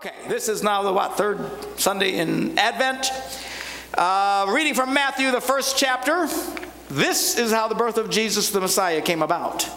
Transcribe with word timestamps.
Okay, 0.00 0.14
this 0.28 0.48
is 0.48 0.62
now 0.62 0.84
the 0.84 0.92
what 0.92 1.16
third 1.16 1.40
Sunday 1.76 2.18
in 2.18 2.56
Advent. 2.56 3.10
Uh, 3.94 4.46
reading 4.48 4.72
from 4.72 4.94
Matthew, 4.94 5.32
the 5.32 5.40
first 5.40 5.76
chapter. 5.76 6.28
This 6.88 7.36
is 7.36 7.50
how 7.50 7.66
the 7.66 7.74
birth 7.74 7.98
of 7.98 8.08
Jesus 8.08 8.50
the 8.50 8.60
Messiah 8.60 9.02
came 9.02 9.22
about. 9.22 9.68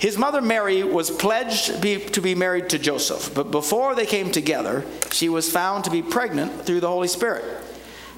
His 0.00 0.18
mother 0.18 0.40
Mary 0.40 0.82
was 0.82 1.12
pledged 1.12 1.80
be, 1.80 2.00
to 2.06 2.20
be 2.20 2.34
married 2.34 2.70
to 2.70 2.78
Joseph, 2.80 3.32
but 3.36 3.52
before 3.52 3.94
they 3.94 4.04
came 4.04 4.32
together, 4.32 4.84
she 5.12 5.28
was 5.28 5.48
found 5.48 5.84
to 5.84 5.90
be 5.90 6.02
pregnant 6.02 6.66
through 6.66 6.80
the 6.80 6.88
Holy 6.88 7.06
Spirit. 7.06 7.44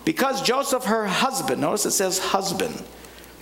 Because 0.06 0.40
Joseph, 0.40 0.84
her 0.84 1.06
husband, 1.06 1.60
notice 1.60 1.84
it 1.84 1.90
says 1.90 2.20
husband, 2.20 2.82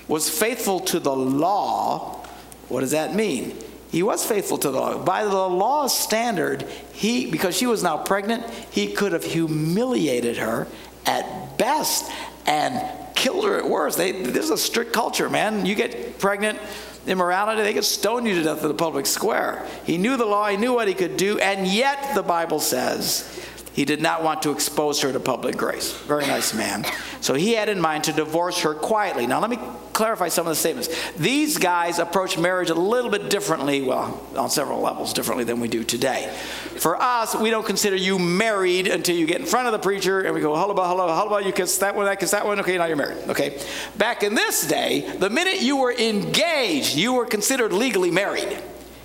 was 0.08 0.28
faithful 0.28 0.80
to 0.80 0.98
the 0.98 1.14
law. 1.14 2.26
What 2.68 2.80
does 2.80 2.90
that 2.90 3.14
mean? 3.14 3.56
He 3.92 4.02
was 4.02 4.24
faithful 4.24 4.56
to 4.56 4.70
the 4.70 4.80
law. 4.80 4.98
By 5.04 5.24
the 5.24 5.30
law's 5.30 5.96
standard, 5.96 6.62
he, 6.94 7.30
because 7.30 7.54
she 7.54 7.66
was 7.66 7.82
now 7.82 7.98
pregnant, 7.98 8.48
he 8.70 8.90
could 8.94 9.12
have 9.12 9.22
humiliated 9.22 10.38
her 10.38 10.66
at 11.04 11.58
best 11.58 12.10
and 12.46 12.82
killed 13.14 13.44
her 13.44 13.58
at 13.58 13.68
worst. 13.68 13.98
They, 13.98 14.12
this 14.12 14.46
is 14.46 14.50
a 14.50 14.56
strict 14.56 14.94
culture, 14.94 15.28
man. 15.28 15.66
You 15.66 15.74
get 15.74 16.18
pregnant, 16.18 16.58
immorality, 17.06 17.62
they 17.62 17.74
could 17.74 17.84
stone 17.84 18.24
you 18.24 18.34
to 18.36 18.42
death 18.42 18.62
in 18.62 18.68
the 18.68 18.74
public 18.74 19.04
square. 19.04 19.66
He 19.84 19.98
knew 19.98 20.16
the 20.16 20.24
law, 20.24 20.48
he 20.48 20.56
knew 20.56 20.72
what 20.72 20.88
he 20.88 20.94
could 20.94 21.18
do, 21.18 21.38
and 21.38 21.66
yet 21.66 22.14
the 22.14 22.22
Bible 22.22 22.60
says 22.60 23.28
he 23.72 23.84
did 23.84 24.02
not 24.02 24.22
want 24.22 24.42
to 24.42 24.50
expose 24.50 25.00
her 25.00 25.12
to 25.12 25.20
public 25.20 25.56
grace. 25.56 25.92
Very 26.02 26.26
nice 26.26 26.54
man. 26.54 26.84
So 27.20 27.34
he 27.34 27.54
had 27.54 27.68
in 27.68 27.80
mind 27.80 28.04
to 28.04 28.12
divorce 28.12 28.60
her 28.62 28.74
quietly. 28.74 29.26
Now, 29.26 29.40
let 29.40 29.50
me 29.50 29.58
clarify 29.92 30.28
some 30.28 30.46
of 30.46 30.50
the 30.50 30.56
statements. 30.56 30.88
These 31.14 31.58
guys 31.58 31.98
approach 31.98 32.38
marriage 32.38 32.70
a 32.70 32.74
little 32.74 33.10
bit 33.10 33.30
differently, 33.30 33.82
well, 33.82 34.26
on 34.36 34.50
several 34.50 34.80
levels, 34.80 35.12
differently 35.12 35.44
than 35.44 35.60
we 35.60 35.68
do 35.68 35.84
today. 35.84 36.32
For 36.76 37.00
us, 37.00 37.34
we 37.34 37.50
don't 37.50 37.66
consider 37.66 37.96
you 37.96 38.18
married 38.18 38.88
until 38.88 39.16
you 39.16 39.26
get 39.26 39.40
in 39.40 39.46
front 39.46 39.66
of 39.66 39.72
the 39.72 39.78
preacher 39.78 40.22
and 40.22 40.34
we 40.34 40.40
go, 40.40 40.54
hello, 40.56 40.74
hello, 40.74 41.08
hello, 41.14 41.38
you 41.38 41.52
kiss 41.52 41.78
that 41.78 41.94
one, 41.94 42.06
that 42.06 42.18
kiss 42.20 42.32
that 42.32 42.44
one, 42.44 42.58
okay, 42.60 42.76
now 42.76 42.86
you're 42.86 42.96
married, 42.96 43.18
okay? 43.28 43.60
Back 43.96 44.22
in 44.22 44.34
this 44.34 44.66
day, 44.66 45.00
the 45.18 45.30
minute 45.30 45.62
you 45.62 45.76
were 45.76 45.92
engaged, 45.92 46.96
you 46.96 47.12
were 47.12 47.26
considered 47.26 47.72
legally 47.72 48.10
married. 48.10 48.58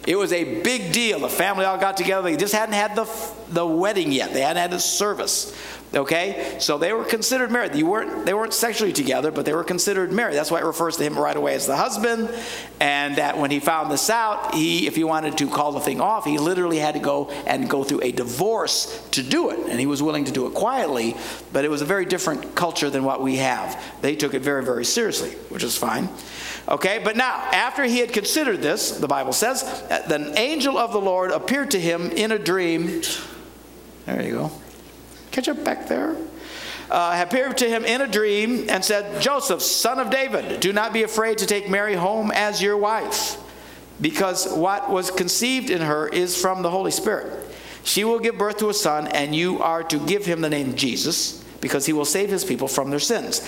It 0.08 0.16
was 0.18 0.32
a 0.32 0.62
big 0.62 0.94
deal. 0.94 1.20
The 1.20 1.28
family 1.28 1.66
all 1.66 1.78
got 1.78 1.98
together. 1.98 2.32
They 2.32 2.38
just 2.38 2.54
hadn't 2.54 2.76
had 2.76 2.96
the, 2.96 3.06
the 3.50 3.68
wedding 3.68 4.14
yet. 4.14 4.32
They 4.32 4.40
hadn't 4.40 4.62
had 4.62 4.72
the 4.72 4.80
service. 4.80 5.54
Okay? 5.94 6.56
So 6.60 6.78
they 6.78 6.94
were 6.94 7.04
considered 7.04 7.52
married. 7.52 7.76
You 7.76 7.88
weren't, 7.88 8.26
they 8.26 8.34
weren't 8.34 8.54
sexually 8.54 8.94
together, 8.94 9.32
but 9.32 9.46
they 9.46 9.54
were 9.54 9.66
considered 9.66 10.14
married. 10.14 10.36
That's 10.36 10.50
why 10.50 10.62
it 10.62 10.66
refers 10.66 10.96
to 10.96 11.04
him 11.04 11.20
right 11.20 11.36
away 11.36 11.56
as 11.56 11.68
the 11.68 11.76
husband. 11.76 12.34
And 12.80 13.18
that 13.18 13.38
when 13.38 13.52
he 13.52 13.60
found 13.60 13.92
this 13.92 14.10
out, 14.10 14.56
he, 14.56 14.88
if 14.88 14.96
he 14.96 15.04
wanted 15.04 15.38
to 15.40 15.50
call 15.50 15.74
the 15.74 15.82
thing 15.82 16.00
off, 16.00 16.24
he 16.24 16.38
literally 16.38 16.78
had 16.78 16.94
to 16.94 17.02
go 17.02 17.30
and 17.46 17.70
go 17.70 17.84
through 17.84 18.04
a 18.04 18.14
divorce 18.14 19.06
to 19.12 19.22
do 19.22 19.50
it. 19.50 19.60
And 19.68 19.78
he 19.78 19.88
was 19.88 20.02
willing 20.02 20.24
to 20.24 20.32
do 20.32 20.48
it 20.48 20.54
quietly, 20.54 21.18
but 21.52 21.66
it 21.66 21.70
was 21.70 21.82
a 21.82 21.86
very 21.86 22.06
different 22.06 22.56
culture 22.56 22.90
than 22.90 23.04
what 23.04 23.22
we 23.22 23.36
have. 23.38 23.84
They 24.02 24.16
took 24.16 24.34
it 24.34 24.42
very, 24.42 24.64
very 24.64 24.86
seriously, 24.86 25.32
which 25.50 25.64
is 25.64 25.76
fine. 25.78 26.08
Okay, 26.70 27.00
but 27.02 27.16
now, 27.16 27.34
after 27.54 27.86
he 27.86 28.00
had 28.00 28.12
considered 28.12 28.62
this, 28.62 28.92
the 28.92 29.08
Bible 29.08 29.32
says, 29.32 29.64
the 30.08 30.34
angel 30.38 30.78
of 30.78 30.92
the 30.92 31.00
Lord 31.00 31.32
appeared 31.32 31.72
to 31.72 31.80
him 31.80 32.12
in 32.12 32.34
a 32.34 32.40
dream. 32.40 33.02
There 34.06 34.22
you 34.22 34.32
go. 34.32 34.52
Catch 35.32 35.48
up 35.48 35.64
back 35.64 35.88
there. 35.88 36.18
Uh, 36.90 37.24
appeared 37.26 37.58
to 37.58 37.70
him 37.70 37.86
in 37.86 38.02
a 38.02 38.08
dream 38.08 38.70
and 38.70 38.84
said, 38.84 39.22
Joseph, 39.22 39.62
son 39.62 40.00
of 40.00 40.10
David, 40.10 40.60
do 40.60 40.74
not 40.74 40.94
be 40.94 41.04
afraid 41.04 41.38
to 41.38 41.46
take 41.46 41.70
Mary 41.70 41.96
home 41.96 42.32
as 42.34 42.62
your 42.62 42.78
wife, 42.78 43.38
because 44.02 44.52
what 44.54 44.90
was 44.90 45.12
conceived 45.12 45.70
in 45.70 45.82
her 45.82 46.08
is 46.08 46.40
from 46.40 46.64
the 46.64 46.70
Holy 46.70 46.92
Spirit. 46.92 47.46
She 47.84 48.04
will 48.04 48.20
give 48.20 48.38
birth 48.38 48.58
to 48.58 48.70
a 48.70 48.74
son, 48.74 49.08
and 49.08 49.34
you 49.34 49.62
are 49.62 49.84
to 49.84 50.00
give 50.00 50.26
him 50.26 50.42
the 50.42 50.50
name 50.50 50.76
Jesus, 50.76 51.44
because 51.62 51.86
he 51.86 51.94
will 51.94 52.06
save 52.06 52.30
his 52.30 52.44
people 52.44 52.68
from 52.68 52.90
their 52.90 53.00
sins. 53.00 53.46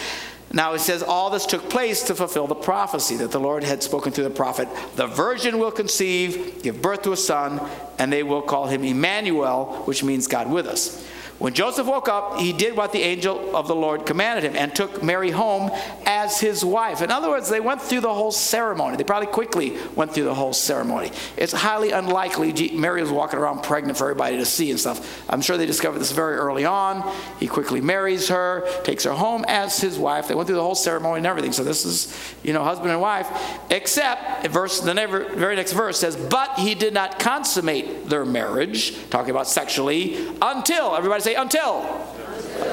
Now 0.51 0.73
it 0.73 0.79
says 0.79 1.03
all 1.03 1.29
this 1.29 1.45
took 1.45 1.69
place 1.69 2.03
to 2.03 2.15
fulfill 2.15 2.47
the 2.47 2.55
prophecy 2.55 3.15
that 3.17 3.31
the 3.31 3.39
Lord 3.39 3.63
had 3.63 3.83
spoken 3.83 4.11
through 4.11 4.23
the 4.23 4.29
prophet. 4.31 4.67
The 4.95 5.05
virgin 5.05 5.59
will 5.59 5.71
conceive, 5.71 6.63
give 6.63 6.81
birth 6.81 7.03
to 7.03 7.11
a 7.11 7.17
son, 7.17 7.61
and 7.99 8.11
they 8.11 8.23
will 8.23 8.41
call 8.41 8.67
him 8.67 8.83
Emmanuel, 8.83 9.83
which 9.85 10.03
means 10.03 10.27
God 10.27 10.49
with 10.49 10.65
us. 10.65 11.05
When 11.39 11.53
Joseph 11.53 11.87
woke 11.87 12.09
up, 12.09 12.37
he 12.37 12.51
did 12.51 12.75
what 12.75 12.91
the 12.91 13.01
angel 13.01 13.55
of 13.55 13.69
the 13.69 13.75
Lord 13.75 14.05
commanded 14.05 14.43
him 14.43 14.57
and 14.57 14.75
took 14.75 15.01
Mary 15.01 15.31
home 15.31 15.71
as 16.05 16.37
his 16.41 16.65
wife. 16.65 17.01
In 17.01 17.11
other 17.11 17.29
words, 17.29 17.49
they 17.49 17.61
went 17.61 17.81
through 17.81 18.01
the 18.01 18.13
whole 18.13 18.33
ceremony. 18.33 18.97
They 18.97 19.05
probably 19.05 19.27
quickly 19.27 19.77
went 19.95 20.13
through 20.13 20.25
the 20.25 20.35
whole 20.35 20.51
ceremony. 20.51 21.11
It's 21.37 21.53
highly 21.53 21.91
unlikely 21.91 22.71
Mary 22.73 23.01
was 23.01 23.09
walking 23.09 23.39
around 23.39 23.63
pregnant 23.63 23.97
for 23.97 24.03
everybody 24.03 24.35
to 24.35 24.45
see 24.45 24.69
and 24.69 24.77
stuff. 24.77 25.23
I'm 25.29 25.39
sure 25.39 25.55
they 25.55 25.65
discovered 25.65 25.99
this 25.99 26.11
very 26.11 26.35
early 26.35 26.65
on. 26.65 27.09
He 27.39 27.47
quickly 27.47 27.79
marries 27.79 28.27
her, 28.27 28.67
takes 28.83 29.05
her 29.05 29.13
home 29.13 29.45
as 29.47 29.79
his 29.79 29.97
wife. 29.97 30.27
They 30.27 30.35
went 30.35 30.47
through 30.47 30.57
the 30.57 30.63
whole 30.63 30.75
ceremony 30.75 31.19
and 31.19 31.27
everything. 31.27 31.53
So 31.53 31.63
this 31.63 31.85
is, 31.85 32.13
you 32.43 32.51
know, 32.51 32.65
husband 32.65 32.91
and 32.91 32.99
wife. 32.99 33.29
Except, 33.69 34.45
verse 34.47 34.81
the 34.81 34.93
very 34.93 35.55
next 35.55 35.71
verse 35.71 35.97
says, 35.97 36.17
"But 36.17 36.59
he 36.59 36.75
did 36.75 36.93
not 36.93 37.17
consummate 37.17 38.09
their 38.09 38.25
marriage," 38.25 39.09
talking 39.09 39.31
about 39.31 39.47
sexually, 39.47 40.27
until 40.41 40.97
everybody 40.97 41.28
say 41.29 41.35
until. 41.35 42.05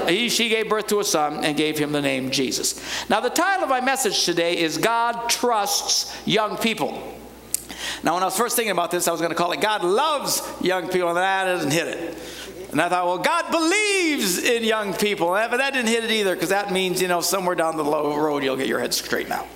He, 0.08 0.28
she 0.28 0.48
gave 0.48 0.68
birth 0.68 0.88
to 0.88 1.00
a 1.00 1.04
son 1.04 1.44
and 1.44 1.56
gave 1.56 1.78
him 1.78 1.92
the 1.92 2.02
name 2.02 2.30
Jesus. 2.30 2.80
Now, 3.08 3.20
the 3.20 3.30
title 3.30 3.64
of 3.64 3.70
my 3.70 3.80
message 3.80 4.24
today 4.24 4.58
is 4.58 4.78
God 4.78 5.28
Trusts 5.28 6.16
Young 6.26 6.56
People. 6.56 6.90
Now, 8.02 8.14
when 8.14 8.22
I 8.22 8.26
was 8.26 8.36
first 8.36 8.56
thinking 8.56 8.72
about 8.72 8.90
this, 8.90 9.08
I 9.08 9.12
was 9.12 9.20
going 9.20 9.30
to 9.30 9.36
call 9.36 9.52
it 9.52 9.60
God 9.60 9.84
Loves 9.84 10.42
Young 10.60 10.88
People, 10.88 11.08
and 11.08 11.16
that 11.18 11.44
doesn't 11.44 11.70
hit 11.70 11.88
it. 11.88 12.18
And 12.72 12.80
I 12.80 12.88
thought, 12.88 13.06
well, 13.06 13.18
God 13.18 13.50
believes 13.50 14.42
in 14.42 14.64
young 14.64 14.92
people. 14.92 15.34
Eh, 15.36 15.48
but 15.48 15.58
that 15.58 15.72
didn't 15.72 15.88
hit 15.88 16.04
it 16.04 16.10
either 16.10 16.34
because 16.34 16.50
that 16.50 16.72
means, 16.72 17.00
you 17.00 17.08
know, 17.08 17.20
somewhere 17.20 17.54
down 17.54 17.76
the 17.76 17.84
road 17.84 18.42
you'll 18.42 18.56
get 18.56 18.66
your 18.66 18.80
head 18.80 18.92
straightened 18.92 19.32
out. 19.32 19.46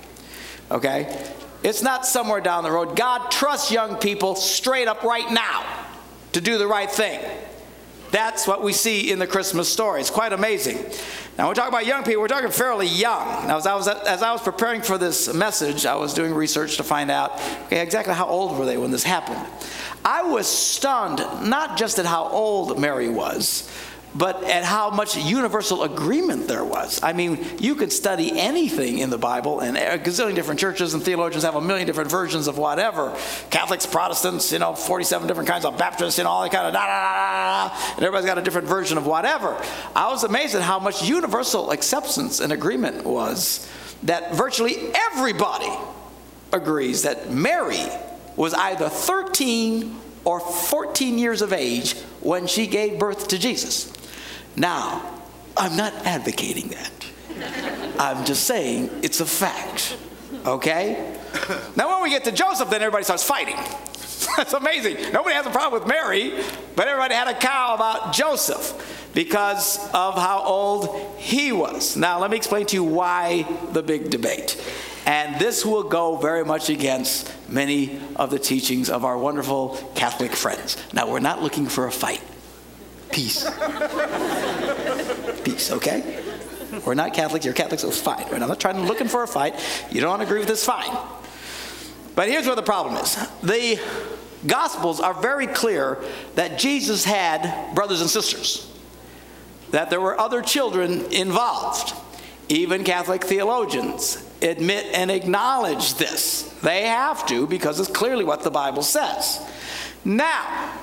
Okay? 0.71 1.31
It's 1.61 1.83
not 1.83 2.05
somewhere 2.05 2.41
down 2.41 2.63
the 2.63 2.71
road. 2.71 2.95
God 2.95 3.29
trusts 3.29 3.69
young 3.69 3.97
people 3.97 4.35
straight 4.35 4.87
up 4.87 5.03
right 5.03 5.29
now 5.29 5.85
to 6.31 6.41
do 6.41 6.57
the 6.57 6.65
right 6.65 6.89
thing. 6.89 7.19
That's 8.11 8.45
what 8.45 8.61
we 8.61 8.73
see 8.73 9.09
in 9.11 9.19
the 9.19 9.27
Christmas 9.27 9.69
story. 9.69 10.01
It's 10.01 10.09
quite 10.09 10.33
amazing. 10.33 10.77
Now, 11.37 11.47
we're 11.47 11.53
talking 11.53 11.69
about 11.69 11.85
young 11.85 12.03
people, 12.03 12.21
we're 12.21 12.27
talking 12.27 12.51
fairly 12.51 12.85
young. 12.85 13.47
Now, 13.47 13.57
as 13.57 13.65
I 13.65 13.73
was, 13.73 13.87
as 13.87 14.21
I 14.21 14.31
was 14.33 14.41
preparing 14.41 14.81
for 14.81 14.97
this 14.97 15.33
message, 15.33 15.85
I 15.85 15.95
was 15.95 16.13
doing 16.13 16.33
research 16.33 16.77
to 16.77 16.83
find 16.83 17.09
out 17.09 17.33
okay, 17.65 17.81
exactly 17.81 18.13
how 18.13 18.27
old 18.27 18.57
were 18.57 18.65
they 18.65 18.77
when 18.77 18.91
this 18.91 19.03
happened. 19.03 19.45
I 20.03 20.23
was 20.23 20.45
stunned 20.45 21.19
not 21.49 21.77
just 21.77 21.99
at 21.99 22.05
how 22.05 22.25
old 22.25 22.77
Mary 22.79 23.07
was, 23.07 23.69
but 24.13 24.43
at 24.43 24.63
how 24.63 24.89
much 24.89 25.15
universal 25.15 25.83
agreement 25.83 26.47
there 26.47 26.63
was. 26.63 27.01
I 27.01 27.13
mean, 27.13 27.39
you 27.59 27.75
could 27.75 27.93
study 27.93 28.37
anything 28.37 28.99
in 28.99 29.09
the 29.09 29.17
Bible, 29.17 29.61
and 29.61 29.77
a 29.77 29.97
gazillion 29.97 30.35
different 30.35 30.59
churches 30.59 30.93
and 30.93 31.01
theologians 31.01 31.43
have 31.43 31.55
a 31.55 31.61
million 31.61 31.87
different 31.87 32.11
versions 32.11 32.47
of 32.47 32.57
whatever. 32.57 33.15
Catholics, 33.49 33.85
Protestants, 33.85 34.51
you 34.51 34.59
know, 34.59 34.75
47 34.75 35.27
different 35.27 35.47
kinds 35.47 35.65
of 35.65 35.77
Baptists, 35.77 36.17
you 36.17 36.25
know, 36.25 36.29
all 36.29 36.43
that 36.43 36.51
kind 36.51 36.67
of 36.67 36.73
da 36.73 36.85
da 36.85 36.87
da 36.87 37.69
da, 37.69 37.75
and 37.95 37.99
everybody's 38.03 38.25
got 38.25 38.37
a 38.37 38.41
different 38.41 38.67
version 38.67 38.97
of 38.97 39.05
whatever. 39.05 39.61
I 39.95 40.09
was 40.09 40.23
amazed 40.23 40.55
at 40.55 40.61
how 40.61 40.79
much 40.79 41.03
universal 41.03 41.71
acceptance 41.71 42.39
and 42.39 42.51
agreement 42.51 43.05
was 43.05 43.69
that 44.03 44.33
virtually 44.33 44.75
everybody 45.11 45.71
agrees 46.51 47.03
that 47.03 47.31
Mary 47.31 47.85
was 48.35 48.53
either 48.53 48.89
13 48.89 49.95
or 50.23 50.39
14 50.39 51.17
years 51.17 51.41
of 51.41 51.53
age 51.53 51.95
when 52.21 52.47
she 52.47 52.67
gave 52.67 52.99
birth 52.99 53.27
to 53.29 53.37
Jesus. 53.37 53.91
Now, 54.55 55.19
I'm 55.57 55.75
not 55.75 55.93
advocating 56.05 56.69
that. 56.69 56.91
I'm 57.99 58.25
just 58.25 58.45
saying 58.45 58.89
it's 59.03 59.19
a 59.21 59.25
fact. 59.25 59.97
Okay? 60.45 61.17
Now, 61.75 61.89
when 61.93 62.03
we 62.03 62.09
get 62.09 62.23
to 62.25 62.31
Joseph, 62.31 62.69
then 62.69 62.81
everybody 62.81 63.03
starts 63.03 63.23
fighting. 63.23 63.55
That's 64.37 64.53
amazing. 64.53 65.11
Nobody 65.11 65.35
has 65.35 65.45
a 65.45 65.49
problem 65.49 65.81
with 65.81 65.89
Mary, 65.89 66.33
but 66.75 66.87
everybody 66.87 67.13
had 67.13 67.27
a 67.27 67.33
cow 67.33 67.75
about 67.75 68.13
Joseph 68.13 69.09
because 69.13 69.77
of 69.93 70.15
how 70.15 70.43
old 70.45 71.17
he 71.17 71.51
was. 71.51 71.97
Now, 71.97 72.19
let 72.19 72.31
me 72.31 72.37
explain 72.37 72.65
to 72.67 72.75
you 72.75 72.83
why 72.83 73.45
the 73.71 73.83
big 73.83 74.09
debate. 74.09 74.61
And 75.05 75.39
this 75.39 75.65
will 75.65 75.83
go 75.83 76.17
very 76.17 76.45
much 76.45 76.69
against 76.69 77.33
many 77.49 77.99
of 78.15 78.29
the 78.29 78.39
teachings 78.39 78.89
of 78.89 79.03
our 79.03 79.17
wonderful 79.17 79.75
Catholic 79.95 80.31
friends. 80.31 80.77
Now, 80.93 81.09
we're 81.09 81.19
not 81.19 81.41
looking 81.41 81.65
for 81.65 81.87
a 81.87 81.91
fight. 81.91 82.21
Peace. 83.11 83.43
Peace, 85.43 85.71
okay? 85.71 86.23
We're 86.85 86.93
not 86.93 87.13
Catholics, 87.13 87.45
you're 87.45 87.53
Catholics, 87.53 87.81
so 87.81 87.89
it's 87.89 88.01
fine. 88.01 88.23
Right? 88.31 88.41
I'm 88.41 88.47
not 88.47 88.59
trying 88.59 88.85
looking 88.85 89.07
for 89.07 89.23
a 89.23 89.27
fight. 89.27 89.55
You 89.91 90.01
don't 90.01 90.21
agree 90.21 90.39
with 90.39 90.47
this, 90.47 90.65
fine. 90.65 90.97
But 92.15 92.27
here's 92.27 92.45
where 92.45 92.55
the 92.55 92.63
problem 92.63 92.95
is. 92.95 93.15
The 93.41 93.79
Gospels 94.45 94.99
are 94.99 95.13
very 95.13 95.47
clear 95.47 95.99
that 96.35 96.57
Jesus 96.57 97.05
had 97.05 97.75
brothers 97.75 98.01
and 98.01 98.09
sisters, 98.09 98.71
that 99.71 99.89
there 99.89 100.01
were 100.01 100.19
other 100.19 100.41
children 100.41 101.05
involved. 101.11 101.93
Even 102.49 102.83
Catholic 102.83 103.23
theologians 103.23 104.27
admit 104.41 104.87
and 104.93 105.11
acknowledge 105.11 105.95
this. 105.95 106.43
They 106.63 106.83
have 106.83 107.25
to 107.27 107.47
because 107.47 107.79
it's 107.79 107.89
clearly 107.89 108.25
what 108.25 108.43
the 108.43 108.51
Bible 108.51 108.83
says. 108.83 109.39
Now, 110.03 110.73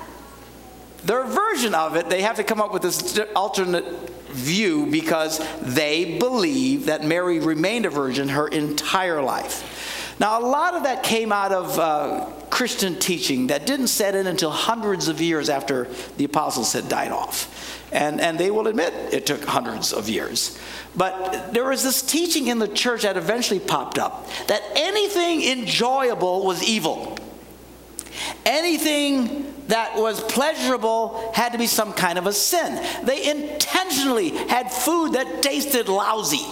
their 1.03 1.23
version 1.25 1.73
of 1.73 1.95
it, 1.95 2.09
they 2.09 2.21
have 2.21 2.35
to 2.37 2.43
come 2.43 2.61
up 2.61 2.73
with 2.73 2.81
this 2.81 3.19
alternate 3.35 3.85
view 4.29 4.85
because 4.85 5.43
they 5.61 6.17
believe 6.19 6.85
that 6.85 7.03
Mary 7.03 7.39
remained 7.39 7.85
a 7.85 7.89
virgin 7.89 8.29
her 8.29 8.47
entire 8.47 9.21
life. 9.21 10.15
Now, 10.19 10.39
a 10.39 10.43
lot 10.45 10.73
of 10.73 10.83
that 10.83 11.03
came 11.03 11.31
out 11.31 11.53
of 11.53 11.79
uh, 11.79 12.25
Christian 12.49 12.99
teaching 12.99 13.47
that 13.47 13.65
didn't 13.65 13.87
set 13.87 14.15
in 14.15 14.27
until 14.27 14.51
hundreds 14.51 15.07
of 15.07 15.21
years 15.21 15.49
after 15.49 15.87
the 16.17 16.25
apostles 16.25 16.73
had 16.73 16.89
died 16.89 17.11
off. 17.11 17.55
And, 17.91 18.19
and 18.19 18.37
they 18.37 18.51
will 18.51 18.67
admit 18.67 18.93
it 19.13 19.25
took 19.25 19.43
hundreds 19.45 19.93
of 19.93 20.09
years. 20.09 20.59
But 20.95 21.53
there 21.53 21.63
was 21.63 21.83
this 21.83 22.01
teaching 22.01 22.47
in 22.47 22.59
the 22.59 22.67
church 22.67 23.03
that 23.03 23.17
eventually 23.17 23.59
popped 23.59 23.97
up 23.97 24.27
that 24.47 24.61
anything 24.75 25.41
enjoyable 25.43 26.45
was 26.45 26.61
evil. 26.63 27.17
Anything 28.45 29.48
that 29.69 29.95
was 29.95 30.19
pleasurable 30.21 31.31
had 31.33 31.51
to 31.51 31.57
be 31.59 31.67
some 31.67 31.93
kind 31.93 32.17
of 32.17 32.25
a 32.25 32.33
sin. 32.33 32.83
They 33.05 33.29
intentionally 33.29 34.29
had 34.29 34.71
food 34.71 35.13
that 35.13 35.43
tasted 35.43 35.87
lousy. 35.87 36.45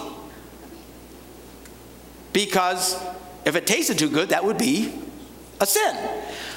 Because 2.32 2.96
if 3.44 3.56
it 3.56 3.66
tasted 3.66 3.98
too 3.98 4.08
good, 4.08 4.28
that 4.28 4.44
would 4.44 4.56
be 4.56 4.94
a 5.60 5.66
sin. 5.66 5.96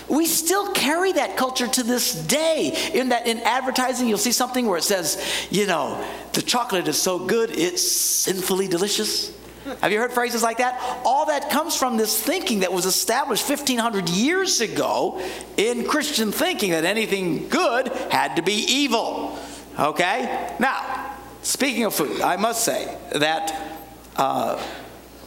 We 0.08 0.28
still 0.28 0.72
carry 0.74 1.14
that 1.14 1.36
culture 1.36 1.68
to 1.68 1.84
this 1.84 2.14
day. 2.14 2.92
In 2.94 3.10
that, 3.10 3.26
in 3.26 3.40
advertising, 3.40 4.08
you'll 4.08 4.20
see 4.20 4.32
something 4.32 4.68
where 4.68 4.78
it 4.78 4.84
says, 4.84 5.48
you 5.50 5.66
know, 5.66 6.04
the 6.34 6.44
chocolate 6.44 6.88
is 6.88 7.02
so 7.02 7.18
good, 7.26 7.50
it's 7.58 7.82
sinfully 7.82 8.68
delicious. 8.68 9.32
Have 9.82 9.92
you 9.92 10.00
heard 10.00 10.12
phrases 10.12 10.42
like 10.42 10.58
that? 10.58 10.80
All 11.06 11.28
that 11.28 11.50
comes 11.50 11.76
from 11.76 11.98
this 11.98 12.22
thinking 12.22 12.62
that 12.62 12.74
was 12.74 12.86
established 12.86 13.48
1500 13.48 14.10
years 14.10 14.62
ago 14.62 15.22
in 15.58 15.86
Christian 15.86 16.32
thinking 16.32 16.72
that 16.72 16.86
anything 16.86 17.48
good 17.50 17.88
had 18.10 18.36
to 18.36 18.42
be 18.42 18.54
evil. 18.54 19.38
Okay? 19.80 20.56
Now, 20.60 21.16
speaking 21.44 21.86
of 21.86 21.94
food, 21.94 22.22
I 22.22 22.38
must 22.38 22.64
say 22.64 22.98
that. 23.14 23.80
Uh, 24.16 24.62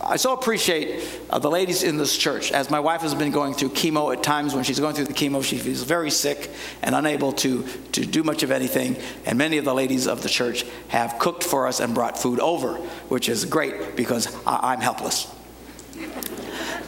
I 0.07 0.17
so 0.17 0.35
appreciate 0.35 1.03
uh, 1.31 1.39
the 1.39 1.51
ladies 1.51 1.83
in 1.83 1.97
this 1.97 2.17
church. 2.17 2.53
As 2.53 2.71
my 2.71 2.81
wife 2.81 3.01
has 3.01 3.15
been 3.15 3.31
going 3.31 3.55
through 3.55 3.71
chemo 3.71 4.15
at 4.15 4.23
times, 4.23 4.55
when 4.55 4.63
she's 4.63 4.79
going 4.79 4.95
through 4.95 5.07
the 5.07 5.15
chemo, 5.15 5.43
she 5.43 5.57
feels 5.57 5.83
very 5.83 6.11
sick 6.11 6.51
and 6.83 6.95
unable 6.95 7.33
to, 7.33 7.67
to 7.93 8.05
do 8.05 8.23
much 8.23 8.43
of 8.43 8.51
anything. 8.51 8.97
And 9.25 9.39
many 9.39 9.57
of 9.57 9.65
the 9.65 9.75
ladies 9.75 10.07
of 10.07 10.23
the 10.23 10.29
church 10.29 10.67
have 10.89 11.19
cooked 11.19 11.43
for 11.43 11.67
us 11.67 11.81
and 11.81 11.95
brought 11.95 12.19
food 12.19 12.39
over, 12.39 12.75
which 13.09 13.31
is 13.31 13.47
great 13.47 13.97
because 13.97 14.35
I, 14.47 14.75
am 14.75 14.81
helpless. 14.81 15.33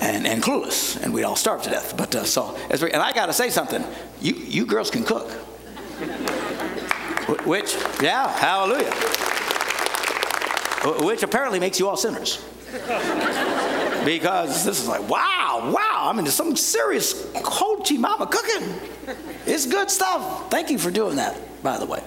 And, 0.01 0.27
and 0.27 0.43
clueless, 0.43 1.03
and 1.03 1.15
we'd 1.15 1.25
all 1.25 1.37
starve 1.37 1.63
to 1.63 1.71
death. 1.71 1.97
But 1.97 2.15
uh, 2.15 2.25
so, 2.25 2.55
and 2.71 2.97
I 2.97 3.13
got 3.13 3.27
to 3.27 3.33
say 3.33 3.49
something. 3.49 3.83
You, 4.21 4.35
you 4.35 4.67
girls 4.67 4.91
can 4.91 5.05
cook. 5.05 5.31
Which, 7.47 7.75
yeah, 8.03 8.29
hallelujah. 8.29 8.93
Which 11.03 11.23
apparently 11.23 11.59
makes 11.59 11.81
you 11.81 11.89
all 11.89 11.97
sinners 11.97 12.45
because 14.05 14.65
this 14.65 14.81
is 14.81 14.89
like, 14.89 15.09
wow, 15.09 15.71
wow, 15.73 16.09
I'm 16.11 16.19
into 16.19 16.31
some 16.31 16.57
serious 16.57 17.29
Kochi 17.43 17.99
mama 17.99 18.27
cooking. 18.27 18.69
It's 19.47 19.67
good 19.67 19.91
stuff. 19.91 20.51
Thank 20.51 20.71
you 20.71 20.79
for 20.79 20.91
doing 20.91 21.17
that, 21.17 21.63
by 21.63 21.79
the 21.79 21.87
way. 21.87 22.03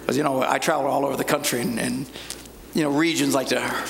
Because, 0.00 0.16
you 0.16 0.22
know, 0.22 0.42
I 0.42 0.58
travel 0.58 0.86
all 0.86 1.06
over 1.06 1.16
the 1.16 1.24
country 1.24 1.60
and, 1.60 1.78
and, 1.78 2.06
you 2.74 2.82
know, 2.82 2.90
regions 2.90 3.34
like 3.34 3.48
to, 3.48 3.86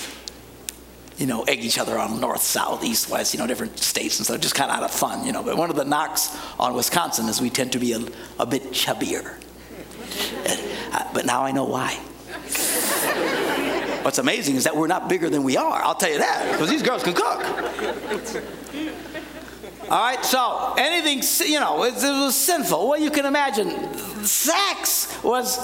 you 1.18 1.26
know, 1.26 1.42
egg 1.44 1.64
each 1.64 1.78
other 1.78 1.98
on 1.98 2.20
north, 2.20 2.42
south, 2.42 2.84
east, 2.84 3.10
west, 3.10 3.34
you 3.34 3.40
know, 3.40 3.46
different 3.46 3.78
states 3.78 4.18
and 4.18 4.26
stuff, 4.26 4.40
just 4.40 4.54
kind 4.54 4.70
of 4.70 4.76
out 4.76 4.82
of 4.82 4.90
fun, 4.90 5.26
you 5.26 5.32
know. 5.32 5.42
But 5.42 5.56
one 5.56 5.70
of 5.70 5.76
the 5.76 5.84
knocks 5.84 6.36
on 6.58 6.74
Wisconsin 6.74 7.26
is 7.28 7.40
we 7.40 7.50
tend 7.50 7.72
to 7.72 7.78
be 7.78 7.92
a, 7.92 8.00
a 8.38 8.46
bit 8.46 8.64
chubbier. 8.70 9.34
Uh, 10.92 11.10
but 11.12 11.26
now 11.26 11.42
I 11.42 11.52
know 11.52 11.64
why. 11.64 11.98
What's 14.02 14.18
amazing 14.18 14.56
is 14.56 14.64
that 14.64 14.76
we're 14.76 14.86
not 14.86 15.08
bigger 15.08 15.28
than 15.30 15.42
we 15.42 15.56
are. 15.56 15.82
I'll 15.82 15.94
tell 15.94 16.10
you 16.10 16.18
that, 16.18 16.52
because 16.52 16.70
these 16.70 16.82
girls 16.82 17.02
can 17.02 17.14
cook. 17.14 17.44
All 19.90 20.02
right, 20.02 20.24
so 20.24 20.74
anything, 20.78 21.22
you 21.50 21.58
know, 21.58 21.82
it, 21.84 21.94
it 21.96 22.02
was 22.02 22.36
sinful. 22.36 22.88
Well, 22.88 23.00
you 23.00 23.10
can 23.10 23.26
imagine 23.26 23.92
sex 24.24 25.22
was, 25.22 25.58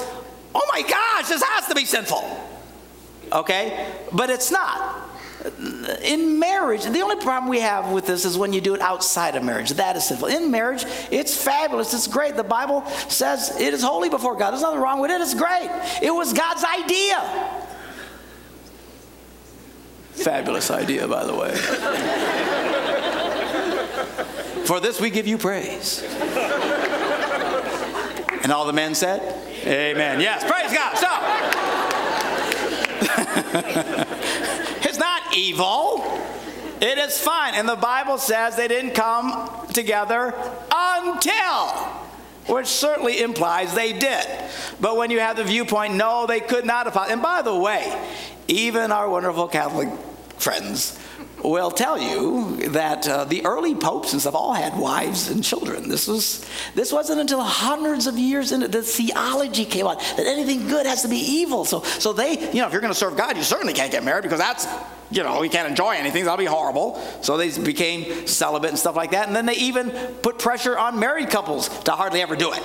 oh 0.53 0.69
my 0.73 0.81
gosh, 0.81 1.29
this 1.29 1.41
has 1.41 1.67
to 1.67 1.75
be 1.75 1.85
sinful. 1.85 2.23
Okay? 3.31 3.93
But 4.11 4.29
it's 4.29 4.51
not. 4.51 5.09
In 6.03 6.39
marriage, 6.39 6.83
the 6.83 7.01
only 7.01 7.15
problem 7.17 7.49
we 7.49 7.61
have 7.61 7.91
with 7.91 8.05
this 8.05 8.25
is 8.25 8.37
when 8.37 8.51
you 8.51 8.59
do 8.59 8.73
it 8.73 8.81
outside 8.81 9.35
of 9.35 9.43
marriage. 9.43 9.69
That 9.71 9.95
is 9.95 10.05
sinful. 10.05 10.27
In 10.27 10.51
marriage, 10.51 10.83
it's 11.09 11.41
fabulous. 11.41 11.93
It's 11.93 12.07
great. 12.07 12.35
The 12.35 12.43
Bible 12.43 12.85
says 13.07 13.55
it 13.57 13.73
is 13.73 13.81
holy 13.81 14.09
before 14.09 14.35
God. 14.35 14.51
There's 14.51 14.61
nothing 14.61 14.81
wrong 14.81 14.99
with 14.99 15.09
it. 15.09 15.21
It's 15.21 15.33
great. 15.33 15.69
It 16.01 16.11
was 16.11 16.33
God's 16.33 16.65
idea. 16.65 17.56
Fabulous 20.17 20.71
idea, 20.71 21.07
by 21.07 21.25
the 21.25 21.35
way. 21.35 21.55
For 24.65 24.79
this 24.81 24.99
we 24.99 25.09
give 25.09 25.27
you 25.27 25.37
praise. 25.37 26.03
And 28.43 28.51
all 28.51 28.65
the 28.65 28.73
men 28.73 28.95
said, 28.95 29.21
Amen. 29.65 30.19
Yes, 30.19 30.43
praise 30.43 30.73
God. 30.73 30.97
So, 30.97 31.07
it's 34.87 34.97
not 34.97 35.21
evil. 35.35 36.03
It 36.81 36.97
is 36.97 37.19
fine. 37.19 37.55
And 37.55 37.67
the 37.67 37.75
Bible 37.75 38.17
says 38.17 38.55
they 38.55 38.67
didn't 38.67 38.91
come 38.91 39.49
together 39.73 40.33
until, 40.73 41.67
which 42.47 42.67
certainly 42.67 43.21
implies 43.21 43.73
they 43.73 43.93
did. 43.93 44.25
But 44.79 44.97
when 44.97 45.11
you 45.11 45.19
have 45.19 45.37
the 45.37 45.43
viewpoint, 45.43 45.95
no, 45.95 46.25
they 46.27 46.39
could 46.39 46.65
not 46.65 46.91
have. 46.91 47.09
And 47.09 47.21
by 47.21 47.41
the 47.41 47.55
way, 47.55 47.93
even 48.47 48.91
our 48.91 49.09
wonderful 49.09 49.47
Catholic 49.47 49.89
friends 50.37 50.97
will 51.43 51.71
tell 51.71 51.99
you 51.99 52.69
that 52.69 53.07
uh, 53.07 53.25
the 53.25 53.45
early 53.45 53.75
popes 53.75 54.11
and 54.11 54.21
stuff 54.21 54.35
all 54.35 54.53
had 54.53 54.77
wives 54.77 55.29
and 55.29 55.43
children. 55.43 55.89
This 55.89 56.07
was 56.07 56.45
this 56.75 56.91
wasn't 56.91 57.21
until 57.21 57.41
hundreds 57.41 58.07
of 58.07 58.17
years 58.17 58.51
into 58.51 58.67
the 58.67 58.81
theology 58.81 59.65
came 59.65 59.87
out 59.87 59.99
that 59.99 60.25
anything 60.25 60.67
good 60.67 60.85
has 60.85 61.03
to 61.03 61.07
be 61.07 61.17
evil. 61.17 61.65
So 61.65 61.83
so 61.83 62.13
they 62.13 62.33
you 62.51 62.61
know 62.61 62.67
if 62.67 62.71
you're 62.71 62.81
going 62.81 62.93
to 62.93 62.99
serve 62.99 63.17
God, 63.17 63.37
you 63.37 63.43
certainly 63.43 63.73
can't 63.73 63.91
get 63.91 64.03
married 64.03 64.23
because 64.23 64.39
that's 64.39 64.67
you 65.11 65.23
know 65.23 65.43
you 65.43 65.49
can't 65.49 65.69
enjoy 65.69 65.91
anything. 65.91 66.25
That'll 66.25 66.37
be 66.37 66.45
horrible. 66.45 67.01
So 67.21 67.37
they 67.37 67.57
became 67.59 68.27
celibate 68.27 68.69
and 68.71 68.79
stuff 68.79 68.95
like 68.95 69.11
that. 69.11 69.27
And 69.27 69.35
then 69.35 69.45
they 69.45 69.55
even 69.55 69.91
put 70.21 70.39
pressure 70.39 70.77
on 70.77 70.99
married 70.99 71.29
couples 71.29 71.69
to 71.83 71.91
hardly 71.91 72.21
ever 72.21 72.35
do 72.35 72.51
it. 72.53 72.63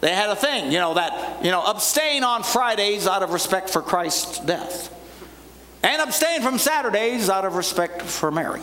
They 0.00 0.14
had 0.14 0.28
a 0.28 0.36
thing, 0.36 0.70
you 0.70 0.80
know, 0.80 0.94
that, 0.94 1.42
you 1.42 1.50
know, 1.50 1.64
abstain 1.64 2.24
on 2.24 2.42
Fridays 2.42 3.06
out 3.06 3.22
of 3.22 3.32
respect 3.32 3.70
for 3.70 3.80
Christ's 3.80 4.38
death 4.40 4.93
and 5.84 6.00
abstain 6.00 6.40
from 6.40 6.58
Saturdays 6.58 7.28
out 7.28 7.44
of 7.44 7.56
respect 7.56 8.00
for 8.00 8.30
Mary, 8.30 8.62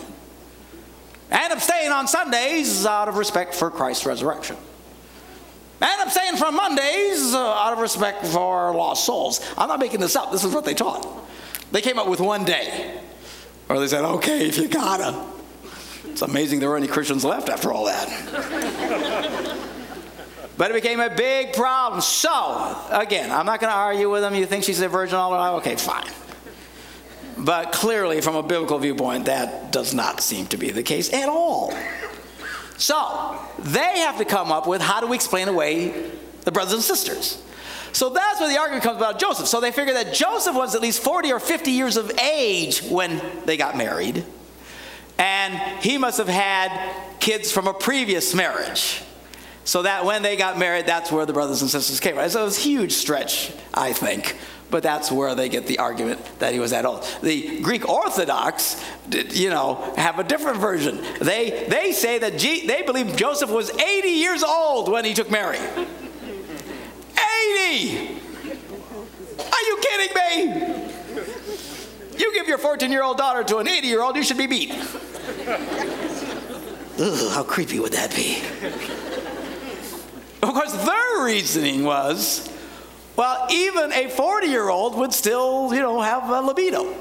and 1.30 1.54
abstain 1.54 1.92
on 1.92 2.08
Sundays 2.08 2.84
out 2.86 3.08
of 3.08 3.16
respect 3.16 3.54
for 3.54 3.70
Christ's 3.70 4.08
resurrection, 4.08 4.58
and 5.82 6.02
abstain 6.02 6.36
from 6.36 6.56
Mondays 6.56 7.36
uh, 7.36 7.40
out 7.40 7.74
of 7.74 7.80
respect 7.80 8.26
for 8.26 8.74
lost 8.74 9.06
souls. 9.06 9.40
I'm 9.56 9.68
not 9.68 9.80
making 9.80 10.00
this 10.00 10.16
up, 10.16 10.32
this 10.32 10.44
is 10.44 10.52
what 10.52 10.66
they 10.66 10.74
taught. 10.74 11.08
They 11.72 11.82
came 11.82 12.00
up 12.00 12.08
with 12.08 12.20
one 12.20 12.44
day, 12.44 13.00
or 13.70 13.80
they 13.80 13.88
said, 13.88 14.04
okay, 14.04 14.48
if 14.48 14.58
you 14.58 14.68
gotta. 14.68 15.24
It's 16.06 16.24
amazing 16.24 16.60
there 16.60 16.70
were 16.70 16.78
any 16.78 16.88
Christians 16.88 17.24
left 17.24 17.50
after 17.50 17.72
all 17.72 17.86
that. 17.86 19.58
But 20.58 20.70
it 20.70 20.76
became 20.76 21.00
a 21.00 21.10
big 21.10 21.54
problem. 21.54 22.02
So, 22.02 22.78
again, 22.92 23.32
I'm 23.32 23.48
not 23.48 23.60
going 23.60 23.72
to 23.72 23.78
argue 23.78 24.12
with 24.12 24.22
them. 24.22 24.36
You 24.36 24.46
think 24.46 24.64
she's 24.64 24.80
a 24.80 24.88
virgin 24.88 25.16
all 25.16 25.32
her 25.32 25.38
life? 25.38 25.54
Okay, 25.62 25.76
fine. 25.76 26.06
But 27.44 27.72
clearly, 27.72 28.22
from 28.22 28.36
a 28.36 28.44
biblical 28.44 28.78
viewpoint, 28.78 29.26
that 29.26 29.72
does 29.72 29.94
not 29.94 30.22
seem 30.22 30.46
to 30.48 30.58
be 30.58 30.70
the 30.70 30.84
case 30.84 31.12
at 31.12 31.28
all. 31.28 31.74
So, 32.78 33.40
they 33.60 34.00
have 34.00 34.18
to 34.18 34.26
come 34.26 34.52
up 34.52 34.68
with 34.68 34.82
how 34.82 35.02
do 35.02 35.08
we 35.08 35.16
explain 35.16 35.48
away 35.48 36.12
the 36.44 36.52
brothers 36.52 36.74
and 36.74 36.84
sisters. 36.84 37.42
So 37.94 38.10
that's 38.10 38.40
where 38.40 38.50
the 38.50 38.58
argument 38.58 38.84
comes 38.84 38.98
about 38.98 39.20
Joseph. 39.20 39.48
So 39.48 39.60
they 39.60 39.72
figure 39.72 39.94
that 39.94 40.14
Joseph 40.14 40.56
was 40.56 40.76
at 40.76 40.82
least 40.82 41.02
40 41.02 41.34
or 41.34 41.40
50 41.40 41.72
years 41.72 41.98
of 41.98 42.12
age 42.20 42.82
when 42.84 43.22
they 43.46 43.58
got 43.58 43.78
married. 43.78 44.24
And 45.18 45.56
he 45.84 45.98
must 45.98 46.18
have 46.18 46.28
had 46.28 46.72
kids 47.20 47.52
from 47.52 47.68
a 47.68 47.74
previous 47.74 48.34
marriage. 48.34 49.04
So 49.64 49.84
that 49.84 50.06
when 50.06 50.24
they 50.24 50.38
got 50.38 50.58
married, 50.58 50.88
that's 50.88 51.12
where 51.12 51.26
the 51.26 51.34
brothers 51.34 51.62
and 51.62 51.70
sisters 51.70 52.00
came. 52.00 52.16
So 52.30 52.42
it 52.42 52.44
was 52.44 52.58
a 52.58 52.62
huge 52.62 52.94
stretch, 52.94 53.52
I 53.74 53.94
think, 53.94 54.38
but 54.72 54.82
that's 54.82 55.12
where 55.12 55.36
they 55.36 55.50
get 55.50 55.68
the 55.68 55.78
argument 55.80 56.20
that 56.40 56.54
he 56.54 56.60
was 56.60 56.72
that 56.72 56.86
old. 56.86 57.04
The 57.22 57.60
Greek 57.62 57.88
Orthodox, 57.88 58.82
you 59.32 59.50
know, 59.50 59.94
have 59.98 60.18
a 60.18 60.24
different 60.24 60.58
version. 60.60 61.04
They, 61.20 61.68
they 61.70 61.92
say 61.92 62.18
that 62.20 62.38
G, 62.38 62.66
they 62.66 62.82
believe 62.82 63.16
Joseph 63.16 63.52
was 63.52 63.70
80 63.70 64.08
years 64.08 64.44
old 64.44 64.90
when 64.90 65.06
he 65.06 65.14
took 65.14 65.30
Mary. 65.30 65.58
80! 65.58 65.64
Are 69.40 69.64
you 69.68 69.80
kidding 69.82 70.16
me? 70.16 70.88
You 72.18 72.34
give 72.34 72.48
your 72.48 72.58
14 72.58 72.92
year 72.92 73.04
old 73.04 73.18
daughter 73.18 73.44
to 73.44 73.58
an 73.58 73.68
80 73.68 73.88
year 73.88 74.02
old, 74.02 74.16
you 74.16 74.24
should 74.24 74.38
be 74.38 74.48
beat. 74.48 74.72
Ugh, 77.00 77.32
how 77.34 77.44
creepy 77.44 77.80
would 77.80 77.94
that 77.94 78.16
be? 78.16 78.42
Of 80.44 80.54
course, 80.54 80.74
their 80.74 81.24
reasoning 81.26 81.84
was 81.84 82.48
well, 83.16 83.48
even 83.52 83.92
a 83.92 84.10
40 84.10 84.48
year 84.48 84.70
old 84.70 84.96
would 84.96 85.14
still, 85.14 85.74
you 85.74 85.82
know, 85.82 86.02
have 86.02 86.30
a 86.30 86.42
libido. 86.42 86.96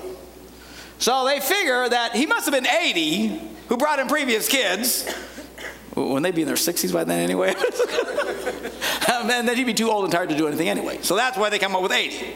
So 0.99 1.25
they 1.25 1.41
figure 1.41 1.89
that 1.89 2.15
he 2.15 2.27
must 2.27 2.45
have 2.45 2.53
been 2.53 2.67
80 2.67 3.41
who 3.69 3.77
brought 3.77 3.99
in 3.99 4.09
previous 4.09 4.49
kids. 4.49 5.09
Wouldn't 5.95 6.23
they 6.23 6.31
be 6.31 6.43
in 6.43 6.47
their 6.47 6.57
60s 6.57 6.93
by 6.93 7.05
then 7.05 7.21
anyway? 7.21 7.55
and 9.09 9.49
then 9.49 9.57
he'd 9.57 9.65
be 9.65 9.75
too 9.75 9.91
old 9.91 10.05
and 10.05 10.13
tired 10.13 10.29
to 10.29 10.37
do 10.37 10.47
anything 10.47 10.69
anyway. 10.69 10.99
So 11.03 11.17
that's 11.17 11.37
why 11.37 11.51
they 11.51 11.59
come 11.59 11.75
up 11.75 11.83
with 11.83 11.93
80. 11.93 12.35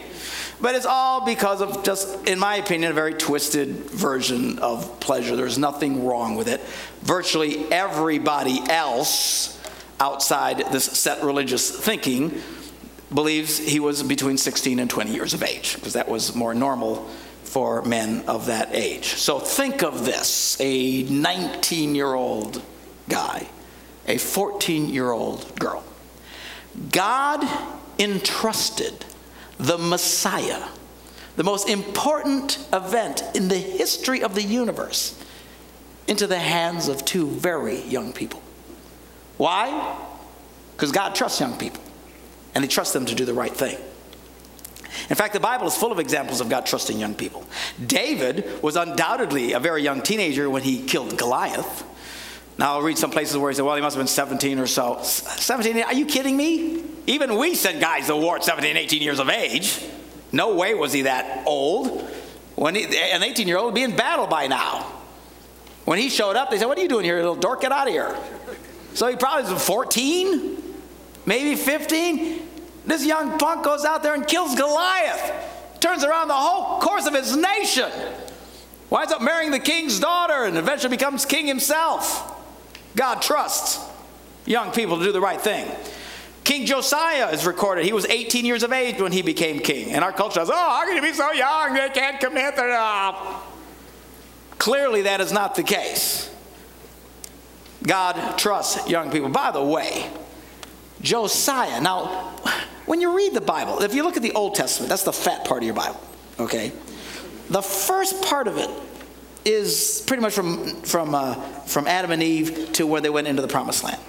But 0.61 0.75
it's 0.75 0.85
all 0.85 1.25
because 1.25 1.61
of 1.61 1.83
just, 1.83 2.27
in 2.27 2.39
my 2.39 2.55
opinion, 2.55 2.91
a 2.91 2.93
very 2.93 3.13
twisted 3.13 3.69
version 3.69 4.59
of 4.59 4.99
pleasure. 4.99 5.35
There's 5.35 5.57
nothing 5.57 6.05
wrong 6.05 6.35
with 6.35 6.47
it. 6.47 6.61
Virtually 7.01 7.71
everybody 7.71 8.61
else 8.69 9.61
outside 9.99 10.71
this 10.71 10.85
set 10.85 11.23
religious 11.23 11.69
thinking 11.69 12.41
believes 13.13 13.57
he 13.57 13.79
was 13.79 14.03
between 14.03 14.37
16 14.37 14.79
and 14.79 14.89
20 14.89 15.11
years 15.11 15.33
of 15.33 15.43
age, 15.43 15.75
because 15.75 15.93
that 15.93 16.07
was 16.07 16.35
more 16.35 16.53
normal 16.53 17.07
for 17.43 17.83
men 17.83 18.23
of 18.27 18.47
that 18.47 18.73
age. 18.73 19.13
So 19.15 19.39
think 19.39 19.83
of 19.83 20.05
this 20.05 20.57
a 20.59 21.03
19 21.03 21.95
year 21.95 22.13
old 22.13 22.61
guy, 23.07 23.47
a 24.07 24.17
14 24.17 24.89
year 24.89 25.11
old 25.11 25.57
girl. 25.59 25.83
God 26.91 27.47
entrusted 27.99 29.05
the 29.57 29.77
Messiah, 29.77 30.63
the 31.37 31.43
most 31.43 31.69
important 31.69 32.65
event 32.73 33.23
in 33.33 33.47
the 33.47 33.57
history 33.57 34.21
of 34.21 34.35
the 34.35 34.43
universe, 34.43 35.17
into 36.07 36.27
the 36.27 36.39
hands 36.39 36.87
of 36.87 37.05
two 37.05 37.27
very 37.27 37.81
young 37.83 38.11
people. 38.11 38.41
Why? 39.37 39.97
Because 40.75 40.91
God 40.91 41.15
trusts 41.15 41.39
young 41.39 41.57
people 41.57 41.84
and 42.55 42.63
He 42.63 42.67
trusts 42.67 42.93
them 42.93 43.05
to 43.05 43.13
do 43.15 43.25
the 43.25 43.33
right 43.33 43.53
thing. 43.53 43.77
In 45.09 45.15
fact, 45.15 45.33
the 45.33 45.39
Bible 45.39 45.67
is 45.67 45.75
full 45.75 45.91
of 45.91 45.99
examples 45.99 46.41
of 46.41 46.49
God 46.49 46.65
trusting 46.65 46.99
young 46.99 47.13
people. 47.13 47.45
David 47.85 48.61
was 48.63 48.75
undoubtedly 48.75 49.53
a 49.53 49.59
very 49.59 49.83
young 49.83 50.01
teenager 50.01 50.49
when 50.49 50.63
he 50.63 50.83
killed 50.83 51.17
Goliath. 51.17 51.83
Now, 52.57 52.73
I'll 52.73 52.81
read 52.81 52.97
some 52.97 53.11
places 53.11 53.37
where 53.37 53.51
he 53.51 53.55
said, 53.55 53.65
well, 53.65 53.75
he 53.75 53.81
must 53.81 53.95
have 53.95 53.99
been 54.01 54.07
17 54.07 54.59
or 54.59 54.67
so. 54.67 54.99
17? 55.03 55.83
Are 55.83 55.93
you 55.93 56.05
kidding 56.05 56.37
me? 56.37 56.83
Even 57.05 57.37
we 57.37 57.53
sent 57.53 57.81
guys 57.81 58.07
to 58.07 58.15
war 58.15 58.37
at 58.37 58.43
17, 58.43 58.77
18 58.77 59.01
years 59.01 59.19
of 59.19 59.29
age. 59.29 59.83
No 60.31 60.55
way 60.55 60.73
was 60.73 60.93
he 60.93 61.03
that 61.03 61.45
old. 61.45 62.01
When 62.55 62.75
he, 62.75 62.85
an 62.85 63.23
18 63.23 63.47
year 63.47 63.57
old 63.57 63.67
would 63.67 63.75
be 63.75 63.83
in 63.83 63.95
battle 63.95 64.27
by 64.27 64.47
now. 64.47 64.91
When 65.83 65.99
he 65.99 66.09
showed 66.09 66.35
up, 66.35 66.49
they 66.49 66.57
said, 66.57 66.65
What 66.65 66.77
are 66.77 66.81
you 66.81 66.87
doing 66.87 67.05
here, 67.05 67.17
little 67.17 67.35
dork? 67.35 67.61
Get 67.61 67.71
out 67.71 67.87
of 67.87 67.93
here. 67.93 68.15
So 68.95 69.07
he 69.07 69.17
probably 69.17 69.53
was 69.53 69.63
14, 69.65 70.57
maybe 71.25 71.55
15. 71.55 72.44
This 72.85 73.05
young 73.05 73.37
punk 73.37 73.63
goes 73.63 73.85
out 73.85 74.03
there 74.03 74.13
and 74.13 74.27
kills 74.27 74.55
Goliath, 74.55 75.79
turns 75.79 76.03
around 76.03 76.27
the 76.27 76.35
whole 76.35 76.79
course 76.79 77.07
of 77.07 77.13
his 77.13 77.35
nation, 77.35 77.91
winds 78.89 79.11
up 79.11 79.21
marrying 79.21 79.51
the 79.51 79.59
king's 79.59 79.99
daughter, 79.99 80.45
and 80.45 80.57
eventually 80.57 80.95
becomes 80.95 81.25
king 81.25 81.47
himself. 81.47 82.31
God 82.95 83.21
trusts 83.21 83.79
young 84.45 84.71
people 84.71 84.97
to 84.99 85.03
do 85.03 85.11
the 85.11 85.21
right 85.21 85.41
thing. 85.41 85.69
King 86.43 86.67
Josiah 86.67 87.31
is 87.31 87.45
recorded. 87.45 87.85
He 87.85 87.91
was 87.91 88.05
18 88.05 88.45
years 88.45 88.61
of 88.61 88.71
age 88.71 89.01
when 89.01 89.11
he 89.11 89.23
became 89.23 89.59
king. 89.59 89.91
And 89.93 90.03
our 90.03 90.11
culture 90.11 90.39
says, 90.41 90.51
oh, 90.51 90.53
how 90.53 90.85
can 90.85 90.95
you 90.95 91.01
be 91.01 91.11
so 91.11 91.31
young? 91.31 91.73
They 91.73 91.89
can't 91.89 92.19
commit 92.19 92.55
their. 92.55 93.13
Clearly, 94.59 95.01
that 95.01 95.21
is 95.21 95.31
not 95.31 95.55
the 95.55 95.63
case. 95.63 96.29
God 97.81 98.37
trusts 98.37 98.87
young 98.87 99.09
people. 99.11 99.29
By 99.29 99.49
the 99.51 99.63
way, 99.63 100.09
Josiah. 101.01 101.81
Now, 101.81 102.31
when 102.85 103.01
you 103.01 103.15
read 103.15 103.33
the 103.33 103.41
Bible, 103.41 103.81
if 103.81 103.93
you 103.93 104.03
look 104.03 104.17
at 104.17 104.23
the 104.23 104.33
Old 104.33 104.55
Testament, 104.55 104.89
that's 104.89 105.03
the 105.03 105.13
fat 105.13 105.45
part 105.45 105.63
of 105.63 105.65
your 105.65 105.75
Bible, 105.75 105.99
okay? 106.39 106.71
The 107.49 107.61
first 107.61 108.23
part 108.23 108.47
of 108.47 108.57
it 108.57 108.69
is 109.43 110.03
pretty 110.07 110.21
much 110.21 110.33
from, 110.33 110.81
from, 110.81 111.13
uh, 111.13 111.35
from 111.65 111.87
Adam 111.87 112.11
and 112.11 112.23
Eve 112.23 112.71
to 112.73 112.87
where 112.87 113.01
they 113.01 113.09
went 113.09 113.27
into 113.27 113.41
the 113.41 113.47
promised 113.47 113.83
land. 113.83 114.01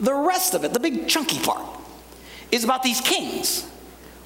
The 0.00 0.14
rest 0.14 0.54
of 0.54 0.64
it, 0.64 0.72
the 0.72 0.80
big 0.80 1.06
chunky 1.08 1.38
part, 1.38 1.64
is 2.50 2.64
about 2.64 2.82
these 2.82 3.00
kings 3.00 3.68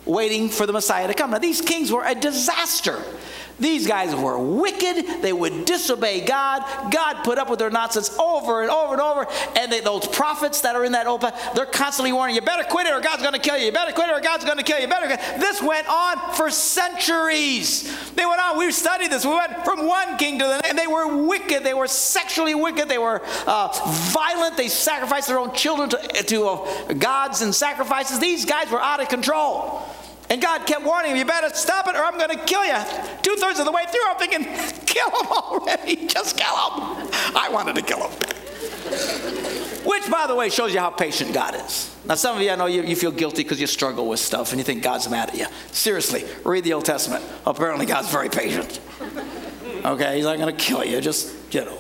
waiting 0.05 0.49
for 0.49 0.67
the 0.67 0.73
Messiah 0.73 1.07
to 1.07 1.15
come. 1.15 1.31
Now, 1.31 1.39
these 1.39 1.61
kings 1.61 1.93
were 1.93 2.05
a 2.05 2.15
disaster. 2.15 3.03
These 3.59 3.87
guys 3.87 4.15
were 4.15 4.39
wicked. 4.39 5.23
They 5.23 5.33
would 5.33 5.65
disobey 5.65 6.25
God. 6.25 6.93
God 6.93 7.25
put 7.25 7.39
up 7.39 7.51
with 7.51 7.59
their 7.59 7.71
nonsense 7.71 8.17
over 8.19 8.63
and 8.63 8.71
over 8.71 8.93
and 8.93 9.03
over. 9.03 9.27
And 9.57 9.73
they, 9.73 9.81
those 9.81 10.07
prophets 10.07 10.61
that 10.63 10.77
are 10.77 10.85
in 10.85 10.93
that 10.93 11.07
open, 11.07 11.33
they're 11.55 11.67
constantly 11.67 12.13
warning 12.13 12.37
you 12.37 12.43
better 12.43 12.65
quit 12.65 12.87
it 12.87 12.93
or 12.93 13.01
God's 13.01 13.23
going 13.23 13.35
to 13.35 13.41
kill 13.41 13.57
you. 13.57 13.67
You 13.67 13.73
better 13.73 13.93
quit 13.93 14.09
it 14.09 14.13
or 14.13 14.21
God's 14.21 14.45
going 14.45 14.59
to 14.59 14.63
kill 14.63 14.79
you. 14.79 14.89
Better. 14.89 15.09
This 15.39 15.63
went 15.63 15.89
on 15.89 16.35
for 16.35 16.51
centuries. 16.51 18.13
They 18.13 18.25
went 18.25 18.41
on. 18.41 18.59
We 18.59 18.71
studied 18.73 19.11
this. 19.11 19.25
We 19.25 19.35
went 19.35 19.65
from 19.65 19.87
one 19.87 20.17
king 20.17 20.39
to 20.39 20.45
the 20.45 20.57
next. 20.57 20.69
And 20.69 20.79
they 20.79 20.87
were 20.87 21.25
wicked. 21.25 21.65
They 21.65 21.75
were 21.75 21.89
sexually 21.89 22.55
wicked. 22.55 22.89
They 22.89 22.99
were 22.99 23.23
uh, 23.47 23.69
violent. 24.13 24.57
They 24.57 24.69
sacrificed 24.69 25.29
their 25.29 25.39
own 25.39 25.53
children 25.53 25.89
to, 25.91 25.97
to 25.97 26.47
uh, 26.47 26.93
gods 26.95 27.43
and 27.43 27.55
sacrifices. 27.55 28.21
These 28.21 28.45
guys 28.45 28.71
were 28.71 28.81
out 28.81 29.01
of 29.01 29.09
control. 29.09 29.83
And 30.31 30.43
God 30.43 30.67
kept 30.67 30.85
warning 30.85 31.13
him, 31.13 31.17
you 31.17 31.25
better 31.25 31.49
stop 31.55 31.89
it 31.89 31.97
or 31.97 32.05
I'm 32.05 32.19
going 32.19 32.31
to 32.31 32.45
kill 32.45 32.65
you. 32.65 32.77
Two 33.23 33.37
thirds 33.37 33.59
of 33.59 33.65
the 33.65 33.73
way 33.73 33.85
through, 33.91 34.07
I'm 34.09 34.19
thinking, 34.19 34.45
kill 34.85 35.09
him 35.09 35.27
already. 35.27 36.07
Just 36.07 36.37
kill 36.37 36.55
him. 36.55 37.09
I 37.35 37.49
wanted 37.51 37.77
to 37.77 37.83
kill 37.83 38.09
him. 38.09 38.11
Which, 39.85 40.11
by 40.11 40.27
the 40.27 40.35
way, 40.35 40.51
shows 40.51 40.75
you 40.75 40.81
how 40.81 40.91
patient 40.91 41.33
God 41.33 41.55
is. 41.55 41.95
Now, 42.07 42.15
some 42.15 42.37
of 42.37 42.43
you, 42.43 42.51
I 42.51 42.57
know 42.57 42.67
you, 42.67 42.83
you 42.83 42.97
feel 42.97 43.11
guilty 43.11 43.43
because 43.43 43.61
you 43.61 43.67
struggle 43.67 44.07
with 44.07 44.21
stuff 44.21 44.51
and 44.51 44.59
you 44.59 44.65
think 44.65 44.83
God's 44.83 45.09
mad 45.09 45.31
at 45.31 45.37
you. 45.37 45.47
Seriously, 45.73 46.25
read 46.45 46.65
the 46.65 46.75
Old 46.75 46.85
Testament. 46.85 47.25
Apparently, 47.47 47.87
God's 47.87 48.11
very 48.11 48.29
patient. 48.29 48.81
Okay, 49.85 50.17
He's 50.17 50.25
not 50.25 50.39
going 50.39 50.55
to 50.55 50.63
kill 50.63 50.85
you, 50.85 51.01
just, 51.01 51.35
you 51.55 51.65
know. 51.65 51.79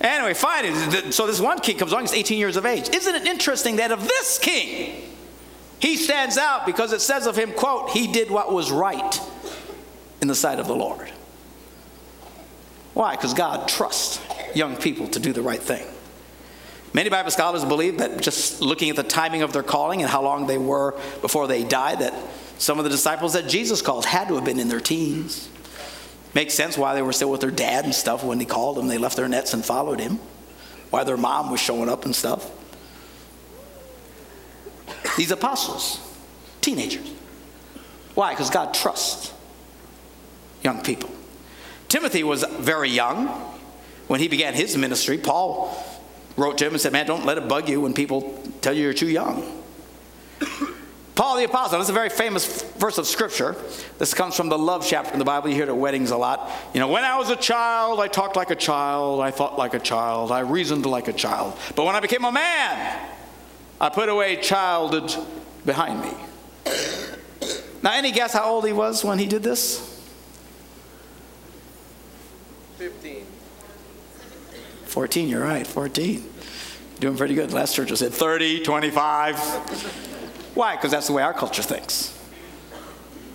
Anyway, 0.00 0.34
fine. 0.34 1.12
So 1.12 1.26
this 1.26 1.40
one 1.40 1.60
king 1.60 1.78
comes 1.78 1.92
along, 1.92 2.02
he's 2.02 2.12
18 2.12 2.38
years 2.38 2.56
of 2.56 2.66
age. 2.66 2.88
Isn't 2.88 3.14
it 3.14 3.26
interesting 3.26 3.76
that 3.76 3.92
of 3.92 4.06
this 4.06 4.38
king, 4.38 5.11
he 5.82 5.96
stands 5.96 6.38
out 6.38 6.64
because 6.64 6.92
it 6.92 7.00
says 7.00 7.26
of 7.26 7.36
him, 7.36 7.52
quote, 7.52 7.90
he 7.90 8.06
did 8.06 8.30
what 8.30 8.52
was 8.52 8.70
right 8.70 9.20
in 10.20 10.28
the 10.28 10.34
sight 10.34 10.60
of 10.60 10.68
the 10.68 10.76
Lord. 10.76 11.10
Why? 12.94 13.16
Because 13.16 13.34
God 13.34 13.66
trusts 13.66 14.20
young 14.54 14.76
people 14.76 15.08
to 15.08 15.18
do 15.18 15.32
the 15.32 15.42
right 15.42 15.60
thing. 15.60 15.84
Many 16.94 17.10
Bible 17.10 17.32
scholars 17.32 17.64
believe 17.64 17.98
that 17.98 18.20
just 18.20 18.60
looking 18.60 18.90
at 18.90 18.96
the 18.96 19.02
timing 19.02 19.42
of 19.42 19.52
their 19.52 19.64
calling 19.64 20.02
and 20.02 20.08
how 20.08 20.22
long 20.22 20.46
they 20.46 20.56
were 20.56 20.92
before 21.20 21.48
they 21.48 21.64
died, 21.64 21.98
that 21.98 22.14
some 22.58 22.78
of 22.78 22.84
the 22.84 22.90
disciples 22.90 23.32
that 23.32 23.48
Jesus 23.48 23.82
called 23.82 24.04
had 24.04 24.28
to 24.28 24.36
have 24.36 24.44
been 24.44 24.60
in 24.60 24.68
their 24.68 24.78
teens. 24.78 25.48
Makes 26.32 26.54
sense 26.54 26.78
why 26.78 26.94
they 26.94 27.02
were 27.02 27.12
still 27.12 27.30
with 27.32 27.40
their 27.40 27.50
dad 27.50 27.86
and 27.86 27.94
stuff 27.94 28.22
when 28.22 28.38
he 28.38 28.46
called 28.46 28.76
them. 28.76 28.86
They 28.86 28.98
left 28.98 29.16
their 29.16 29.26
nets 29.26 29.52
and 29.52 29.64
followed 29.64 29.98
him. 29.98 30.20
Why 30.90 31.02
their 31.02 31.16
mom 31.16 31.50
was 31.50 31.58
showing 31.58 31.88
up 31.88 32.04
and 32.04 32.14
stuff 32.14 32.48
these 35.16 35.30
apostles, 35.30 36.00
teenagers. 36.60 37.10
Why? 38.14 38.32
Because 38.32 38.50
God 38.50 38.74
trusts 38.74 39.32
young 40.62 40.82
people. 40.82 41.10
Timothy 41.88 42.24
was 42.24 42.44
very 42.44 42.90
young 42.90 43.28
when 44.08 44.20
he 44.20 44.28
began 44.28 44.54
his 44.54 44.76
ministry. 44.76 45.18
Paul 45.18 45.76
wrote 46.36 46.58
to 46.58 46.66
him 46.66 46.72
and 46.72 46.80
said, 46.80 46.92
Man, 46.92 47.06
don't 47.06 47.26
let 47.26 47.38
it 47.38 47.48
bug 47.48 47.68
you 47.68 47.80
when 47.80 47.94
people 47.94 48.42
tell 48.60 48.72
you 48.72 48.82
you're 48.82 48.94
too 48.94 49.08
young. 49.08 49.62
Paul 51.14 51.36
the 51.36 51.44
Apostle, 51.44 51.78
this 51.78 51.86
is 51.86 51.90
a 51.90 51.92
very 51.92 52.08
famous 52.08 52.62
verse 52.78 52.96
of 52.96 53.06
Scripture. 53.06 53.54
This 53.98 54.14
comes 54.14 54.34
from 54.34 54.48
the 54.48 54.56
love 54.56 54.86
chapter 54.86 55.12
in 55.12 55.18
the 55.18 55.26
Bible. 55.26 55.50
You 55.50 55.54
hear 55.54 55.64
it 55.64 55.68
at 55.68 55.76
weddings 55.76 56.10
a 56.10 56.16
lot. 56.16 56.50
You 56.72 56.80
know, 56.80 56.88
when 56.88 57.04
I 57.04 57.18
was 57.18 57.28
a 57.28 57.36
child, 57.36 58.00
I 58.00 58.08
talked 58.08 58.34
like 58.34 58.50
a 58.50 58.56
child, 58.56 59.20
I 59.20 59.30
thought 59.30 59.58
like 59.58 59.74
a 59.74 59.78
child, 59.78 60.32
I 60.32 60.40
reasoned 60.40 60.86
like 60.86 61.08
a 61.08 61.12
child. 61.12 61.58
But 61.76 61.84
when 61.84 61.94
I 61.94 62.00
became 62.00 62.24
a 62.24 62.32
man, 62.32 63.08
I 63.82 63.88
put 63.88 64.08
away 64.08 64.36
childhood 64.36 65.12
behind 65.66 66.02
me. 66.02 66.14
Now, 67.82 67.94
any 67.94 68.12
guess 68.12 68.32
how 68.32 68.44
old 68.44 68.64
he 68.64 68.72
was 68.72 69.04
when 69.04 69.18
he 69.18 69.26
did 69.26 69.42
this? 69.42 70.00
15. 72.76 73.26
14, 74.84 75.28
you're 75.28 75.42
right, 75.42 75.66
14. 75.66 76.30
Doing 77.00 77.16
pretty 77.16 77.34
good. 77.34 77.52
Last 77.52 77.74
church 77.74 77.90
I 77.90 77.96
said 77.96 78.14
30, 78.14 78.62
25. 78.62 79.36
Why? 80.54 80.76
Because 80.76 80.92
that's 80.92 81.08
the 81.08 81.12
way 81.14 81.24
our 81.24 81.34
culture 81.34 81.62
thinks. 81.62 82.16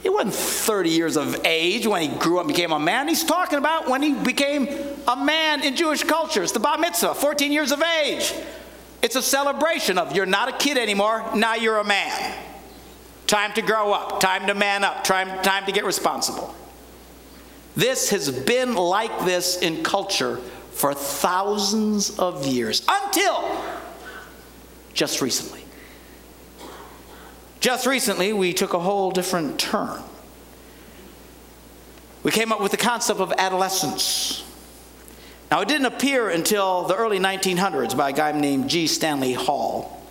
He 0.02 0.08
wasn't 0.08 0.34
30 0.34 0.90
years 0.92 1.18
of 1.18 1.46
age 1.46 1.86
when 1.86 2.10
he 2.10 2.18
grew 2.20 2.38
up 2.38 2.46
and 2.46 2.56
became 2.56 2.72
a 2.72 2.80
man. 2.80 3.10
He's 3.10 3.26
talking 3.26 3.60
about 3.60 3.90
when 3.90 4.02
he 4.02 4.14
became 4.14 4.70
a 5.10 5.18
man 5.18 5.66
in 5.66 5.76
Jewish 5.76 6.04
culture. 6.04 6.42
It's 6.42 6.54
the 6.54 6.62
bar 6.62 6.78
mitzvah, 6.78 7.16
14 7.16 7.52
years 7.52 7.74
of 7.74 7.84
age. 7.84 8.34
It's 9.02 9.16
a 9.16 9.22
celebration 9.22 9.98
of 9.98 10.16
you're 10.16 10.26
not 10.26 10.50
a 10.50 10.58
kid 10.58 10.78
anymore, 10.78 11.24
now 11.36 11.56
you're 11.56 11.78
a 11.78 11.84
man. 11.84 12.36
Time 13.28 13.54
to 13.54 13.62
grow 13.62 13.92
up, 13.92 14.20
time 14.20 14.48
to 14.48 14.54
man 14.54 14.84
up, 14.84 15.04
time, 15.04 15.42
time 15.44 15.66
to 15.66 15.72
get 15.72 15.86
responsible. 15.86 16.56
This 17.76 18.10
has 18.10 18.32
been 18.32 18.74
like 18.76 19.26
this 19.26 19.58
in 19.62 19.84
culture 19.84 20.38
for 20.72 20.94
thousands 20.94 22.18
of 22.18 22.46
years 22.46 22.84
until 22.88 23.64
just 24.94 25.22
recently. 25.22 25.64
Just 27.60 27.86
recently, 27.86 28.34
we 28.34 28.54
took 28.54 28.74
a 28.74 28.80
whole 28.80 29.12
different 29.12 29.60
turn. 29.60 30.02
We 32.24 32.32
came 32.32 32.52
up 32.52 32.62
with 32.62 32.72
the 32.72 32.78
concept 32.78 33.20
of 33.20 33.34
adolescence. 33.38 34.44
Now, 35.50 35.62
it 35.62 35.68
didn't 35.68 35.86
appear 35.86 36.30
until 36.30 36.84
the 36.84 36.96
early 36.96 37.20
1900s 37.20 37.96
by 37.96 38.10
a 38.10 38.14
guy 38.14 38.32
named 38.34 38.70
G. 38.70 38.86
Stanley 38.86 39.32
Hall, 39.32 40.02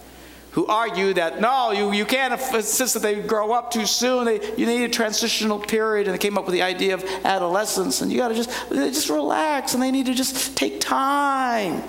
who 0.52 0.66
argued 0.66 1.16
that 1.16 1.40
no, 1.40 1.72
you, 1.72 1.92
you 1.92 2.06
can't 2.06 2.32
insist 2.54 2.94
that 2.94 3.02
they 3.02 3.20
grow 3.20 3.52
up 3.52 3.70
too 3.70 3.84
soon. 3.84 4.24
They, 4.24 4.40
you 4.56 4.64
need 4.64 4.84
a 4.84 4.88
transitional 4.88 5.58
period, 5.58 6.06
and 6.06 6.14
they 6.14 6.18
came 6.18 6.38
up 6.38 6.46
with 6.46 6.54
the 6.54 6.62
idea 6.62 6.94
of 6.94 7.04
adolescence, 7.24 8.00
and 8.00 8.10
you 8.10 8.16
got 8.16 8.28
to 8.28 8.34
just, 8.34 8.50
just 8.70 9.10
relax, 9.10 9.74
and 9.74 9.82
they 9.82 9.90
need 9.90 10.06
to 10.06 10.14
just 10.14 10.56
take 10.56 10.80
time. 10.80 11.82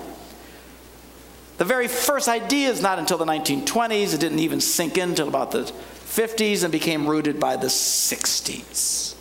The 1.58 1.66
very 1.66 1.88
first 1.88 2.28
idea 2.28 2.70
is 2.70 2.82
not 2.82 3.00
until 3.00 3.18
the 3.18 3.26
1920s. 3.26 4.14
It 4.14 4.20
didn't 4.20 4.40
even 4.40 4.62
sink 4.62 4.98
in 4.98 5.10
until 5.10 5.28
about 5.28 5.52
the 5.52 5.64
50s 5.64 6.64
and 6.64 6.72
became 6.72 7.08
rooted 7.08 7.40
by 7.40 7.56
the 7.56 7.68
60s. 7.68 9.16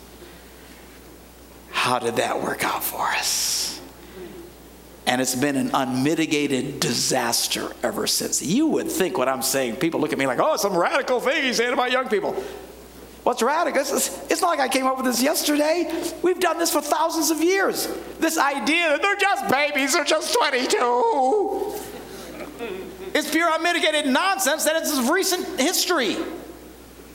How 1.71 1.99
did 1.99 2.17
that 2.17 2.41
work 2.41 2.63
out 2.63 2.83
for 2.83 3.01
us? 3.01 3.66
And 5.07 5.21
it's 5.21 5.35
been 5.35 5.55
an 5.55 5.71
unmitigated 5.73 6.81
disaster 6.81 7.71
ever 7.81 8.07
since. 8.07 8.43
You 8.43 8.67
would 8.67 8.91
think 8.91 9.17
what 9.17 9.29
I'm 9.29 9.41
saying, 9.41 9.77
people 9.77 10.01
look 10.01 10.11
at 10.11 10.19
me 10.19 10.27
like, 10.27 10.39
oh, 10.39 10.57
some 10.57 10.75
radical 10.75 11.21
thing 11.21 11.43
he's 11.43 11.55
saying 11.55 11.71
about 11.71 11.91
young 11.91 12.09
people. 12.09 12.33
What's 13.23 13.41
radical? 13.41 13.81
It's, 13.81 14.09
it's 14.29 14.41
not 14.41 14.49
like 14.49 14.59
I 14.59 14.67
came 14.67 14.85
up 14.85 14.97
with 14.97 15.05
this 15.05 15.21
yesterday. 15.21 15.89
We've 16.21 16.39
done 16.39 16.59
this 16.59 16.71
for 16.73 16.81
thousands 16.81 17.31
of 17.31 17.41
years. 17.41 17.87
This 18.19 18.37
idea 18.37 18.89
that 18.89 19.01
they're 19.01 19.15
just 19.15 19.49
babies, 19.49 19.93
they're 19.93 20.03
just 20.03 20.33
22. 20.33 21.73
It's 23.13 23.31
pure 23.31 23.49
unmitigated 23.53 24.11
nonsense 24.11 24.65
that 24.65 24.75
it's 24.75 25.09
recent 25.09 25.59
history. 25.59 26.15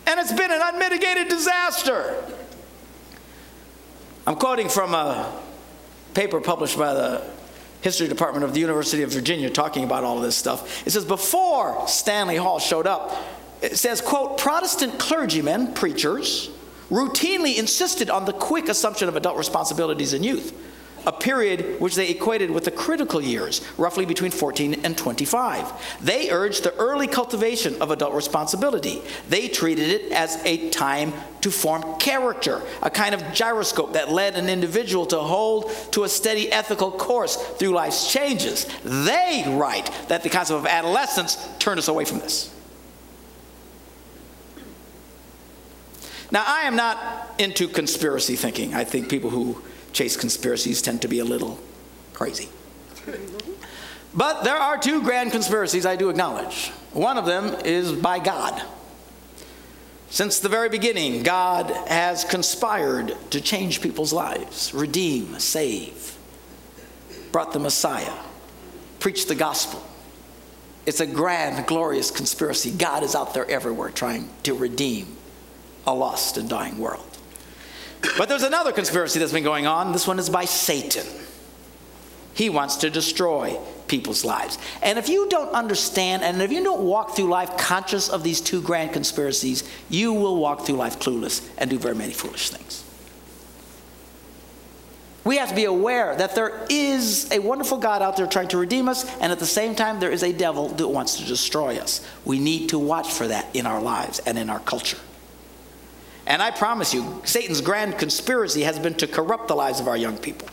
And 0.06 0.18
it's 0.18 0.32
been 0.32 0.50
an 0.50 0.60
unmitigated 0.62 1.28
disaster. 1.28 2.24
I'm 4.26 4.36
quoting 4.36 4.70
from 4.70 4.94
a 4.94 5.30
paper 6.14 6.40
published 6.40 6.78
by 6.78 6.94
the 6.94 7.41
History 7.82 8.08
Department 8.08 8.44
of 8.44 8.54
the 8.54 8.60
University 8.60 9.02
of 9.02 9.12
Virginia 9.12 9.50
talking 9.50 9.84
about 9.84 10.04
all 10.04 10.16
of 10.16 10.22
this 10.22 10.36
stuff. 10.36 10.86
It 10.86 10.90
says 10.90 11.04
before 11.04 11.86
Stanley 11.88 12.36
Hall 12.36 12.58
showed 12.58 12.86
up, 12.86 13.14
it 13.60 13.76
says, 13.76 14.00
quote, 14.00 14.38
Protestant 14.38 14.98
clergymen, 14.98 15.74
preachers, 15.74 16.50
routinely 16.90 17.58
insisted 17.58 18.10
on 18.10 18.24
the 18.24 18.32
quick 18.32 18.68
assumption 18.68 19.08
of 19.08 19.16
adult 19.16 19.36
responsibilities 19.36 20.12
in 20.12 20.22
youth 20.22 20.52
a 21.06 21.12
period 21.12 21.80
which 21.80 21.94
they 21.94 22.10
equated 22.10 22.50
with 22.50 22.64
the 22.64 22.70
critical 22.70 23.20
years, 23.20 23.60
roughly 23.76 24.06
between 24.06 24.30
14 24.30 24.84
and 24.84 24.96
25. 24.96 25.72
They 26.00 26.30
urged 26.30 26.62
the 26.64 26.74
early 26.76 27.06
cultivation 27.06 27.80
of 27.80 27.90
adult 27.90 28.14
responsibility. 28.14 29.02
They 29.28 29.48
treated 29.48 29.88
it 29.88 30.12
as 30.12 30.40
a 30.44 30.70
time 30.70 31.12
to 31.42 31.50
form 31.50 31.98
character, 31.98 32.62
a 32.82 32.90
kind 32.90 33.14
of 33.14 33.32
gyroscope 33.32 33.94
that 33.94 34.10
led 34.10 34.36
an 34.36 34.48
individual 34.48 35.06
to 35.06 35.18
hold 35.18 35.70
to 35.92 36.04
a 36.04 36.08
steady 36.08 36.50
ethical 36.52 36.90
course 36.90 37.36
through 37.36 37.70
life's 37.70 38.10
changes. 38.10 38.66
They 38.84 39.44
write 39.46 39.90
that 40.08 40.22
the 40.22 40.30
concept 40.30 40.58
of 40.58 40.66
adolescence 40.66 41.36
turned 41.58 41.78
us 41.78 41.88
away 41.88 42.04
from 42.04 42.20
this. 42.20 42.54
Now, 46.30 46.44
I 46.46 46.62
am 46.62 46.76
not 46.76 47.34
into 47.38 47.68
conspiracy 47.68 48.36
thinking. 48.36 48.72
I 48.72 48.84
think 48.84 49.10
people 49.10 49.28
who 49.28 49.62
chase 49.92 50.16
conspiracies 50.16 50.82
tend 50.82 51.02
to 51.02 51.08
be 51.08 51.18
a 51.18 51.24
little 51.24 51.58
crazy. 52.12 52.48
But 54.14 54.42
there 54.42 54.56
are 54.56 54.76
two 54.76 55.02
grand 55.02 55.32
conspiracies 55.32 55.86
I 55.86 55.96
do 55.96 56.10
acknowledge. 56.10 56.68
One 56.92 57.16
of 57.16 57.24
them 57.24 57.54
is 57.64 57.92
by 57.92 58.18
God. 58.18 58.62
Since 60.10 60.40
the 60.40 60.50
very 60.50 60.68
beginning, 60.68 61.22
God 61.22 61.70
has 61.88 62.24
conspired 62.24 63.16
to 63.30 63.40
change 63.40 63.80
people's 63.80 64.12
lives, 64.12 64.74
redeem, 64.74 65.38
save, 65.38 66.18
brought 67.32 67.54
the 67.54 67.58
Messiah, 67.58 68.12
preached 69.00 69.28
the 69.28 69.34
gospel. 69.34 69.82
It's 70.84 71.00
a 71.00 71.06
grand, 71.06 71.66
glorious 71.66 72.10
conspiracy. 72.10 72.70
God 72.70 73.04
is 73.04 73.14
out 73.14 73.32
there 73.32 73.50
everywhere 73.50 73.88
trying 73.88 74.28
to 74.42 74.52
redeem 74.52 75.16
a 75.86 75.94
lost 75.94 76.36
and 76.36 76.48
dying 76.48 76.76
world. 76.76 77.11
But 78.18 78.28
there's 78.28 78.42
another 78.42 78.72
conspiracy 78.72 79.18
that's 79.18 79.32
been 79.32 79.44
going 79.44 79.66
on. 79.66 79.92
This 79.92 80.06
one 80.06 80.18
is 80.18 80.28
by 80.28 80.44
Satan. 80.44 81.06
He 82.34 82.50
wants 82.50 82.76
to 82.76 82.90
destroy 82.90 83.58
people's 83.88 84.24
lives. 84.24 84.58
And 84.82 84.98
if 84.98 85.08
you 85.08 85.28
don't 85.28 85.50
understand, 85.50 86.22
and 86.22 86.40
if 86.40 86.50
you 86.50 86.64
don't 86.64 86.82
walk 86.82 87.14
through 87.14 87.28
life 87.28 87.56
conscious 87.58 88.08
of 88.08 88.22
these 88.22 88.40
two 88.40 88.62
grand 88.62 88.92
conspiracies, 88.92 89.64
you 89.90 90.12
will 90.12 90.36
walk 90.36 90.64
through 90.64 90.76
life 90.76 90.98
clueless 90.98 91.46
and 91.58 91.68
do 91.68 91.78
very 91.78 91.94
many 91.94 92.12
foolish 92.12 92.50
things. 92.50 92.84
We 95.24 95.36
have 95.36 95.50
to 95.50 95.54
be 95.54 95.66
aware 95.66 96.16
that 96.16 96.34
there 96.34 96.66
is 96.68 97.30
a 97.30 97.38
wonderful 97.38 97.78
God 97.78 98.02
out 98.02 98.16
there 98.16 98.26
trying 98.26 98.48
to 98.48 98.58
redeem 98.58 98.88
us, 98.88 99.04
and 99.18 99.30
at 99.30 99.38
the 99.38 99.46
same 99.46 99.76
time, 99.76 100.00
there 100.00 100.10
is 100.10 100.24
a 100.24 100.32
devil 100.32 100.68
that 100.68 100.88
wants 100.88 101.18
to 101.18 101.24
destroy 101.24 101.76
us. 101.76 102.04
We 102.24 102.40
need 102.40 102.70
to 102.70 102.78
watch 102.78 103.12
for 103.12 103.28
that 103.28 103.54
in 103.54 103.66
our 103.66 103.80
lives 103.80 104.18
and 104.20 104.36
in 104.36 104.50
our 104.50 104.58
culture. 104.60 104.98
And 106.26 106.40
I 106.40 106.50
promise 106.50 106.94
you, 106.94 107.20
Satan's 107.24 107.60
grand 107.60 107.98
conspiracy 107.98 108.62
has 108.62 108.78
been 108.78 108.94
to 108.94 109.06
corrupt 109.06 109.48
the 109.48 109.54
lives 109.54 109.80
of 109.80 109.88
our 109.88 109.96
young 109.96 110.16
people. 110.16 110.48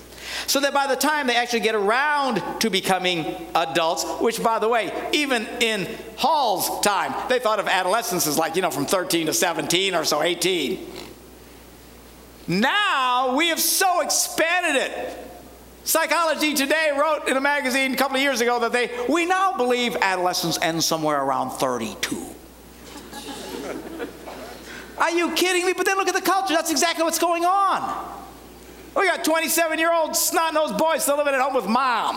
So 0.48 0.60
that 0.60 0.74
by 0.74 0.88
the 0.88 0.96
time 0.96 1.28
they 1.28 1.36
actually 1.36 1.62
get 1.62 1.76
around 1.76 2.42
to 2.62 2.70
becoming 2.70 3.26
adults, 3.56 4.06
which 4.22 4.42
by 4.42 4.60
the 4.60 4.70
way, 4.70 4.92
even 5.12 5.48
in 5.60 5.88
Hall's 6.18 6.82
time, 6.82 7.14
they 7.30 7.40
thought 7.40 7.60
of 7.60 7.68
adolescence 7.68 8.28
as 8.28 8.38
like, 8.38 8.56
you 8.56 8.62
know, 8.62 8.72
from 8.72 8.86
13 8.86 9.28
to 9.28 9.34
17 9.34 9.96
or 9.96 10.06
so, 10.06 10.22
18. 10.22 10.88
Now 12.48 13.36
we 13.36 13.50
have 13.50 13.60
so 13.60 14.02
expanded 14.02 14.82
it. 14.82 15.18
Psychology 15.84 16.54
Today 16.54 16.92
wrote 17.00 17.28
in 17.28 17.38
a 17.38 17.42
magazine 17.42 17.94
a 17.94 17.98
couple 17.98 18.18
of 18.18 18.22
years 18.22 18.42
ago 18.42 18.60
that 18.60 18.72
they 18.72 18.92
we 19.08 19.26
now 19.26 19.58
believe 19.58 19.96
adolescence 20.02 20.60
ends 20.62 20.86
somewhere 20.86 21.22
around 21.22 21.52
32. 21.52 22.36
Are 25.10 25.18
you 25.18 25.32
kidding 25.32 25.66
me? 25.66 25.74
But 25.74 25.88
then 25.88 25.98
look 25.98 26.08
at 26.08 26.14
the 26.14 26.22
culture. 26.22 26.54
That's 26.54 26.70
exactly 26.70 27.04
what's 27.04 27.18
going 27.18 27.44
on. 27.44 28.16
We 28.96 29.08
got 29.08 29.24
27 29.24 29.80
year 29.80 29.92
old 29.92 30.16
snot 30.16 30.54
nosed 30.54 30.78
boys 30.78 31.02
still 31.02 31.18
living 31.18 31.34
at 31.34 31.42
home 31.42 31.56
with 31.56 31.68
mom 31.68 32.16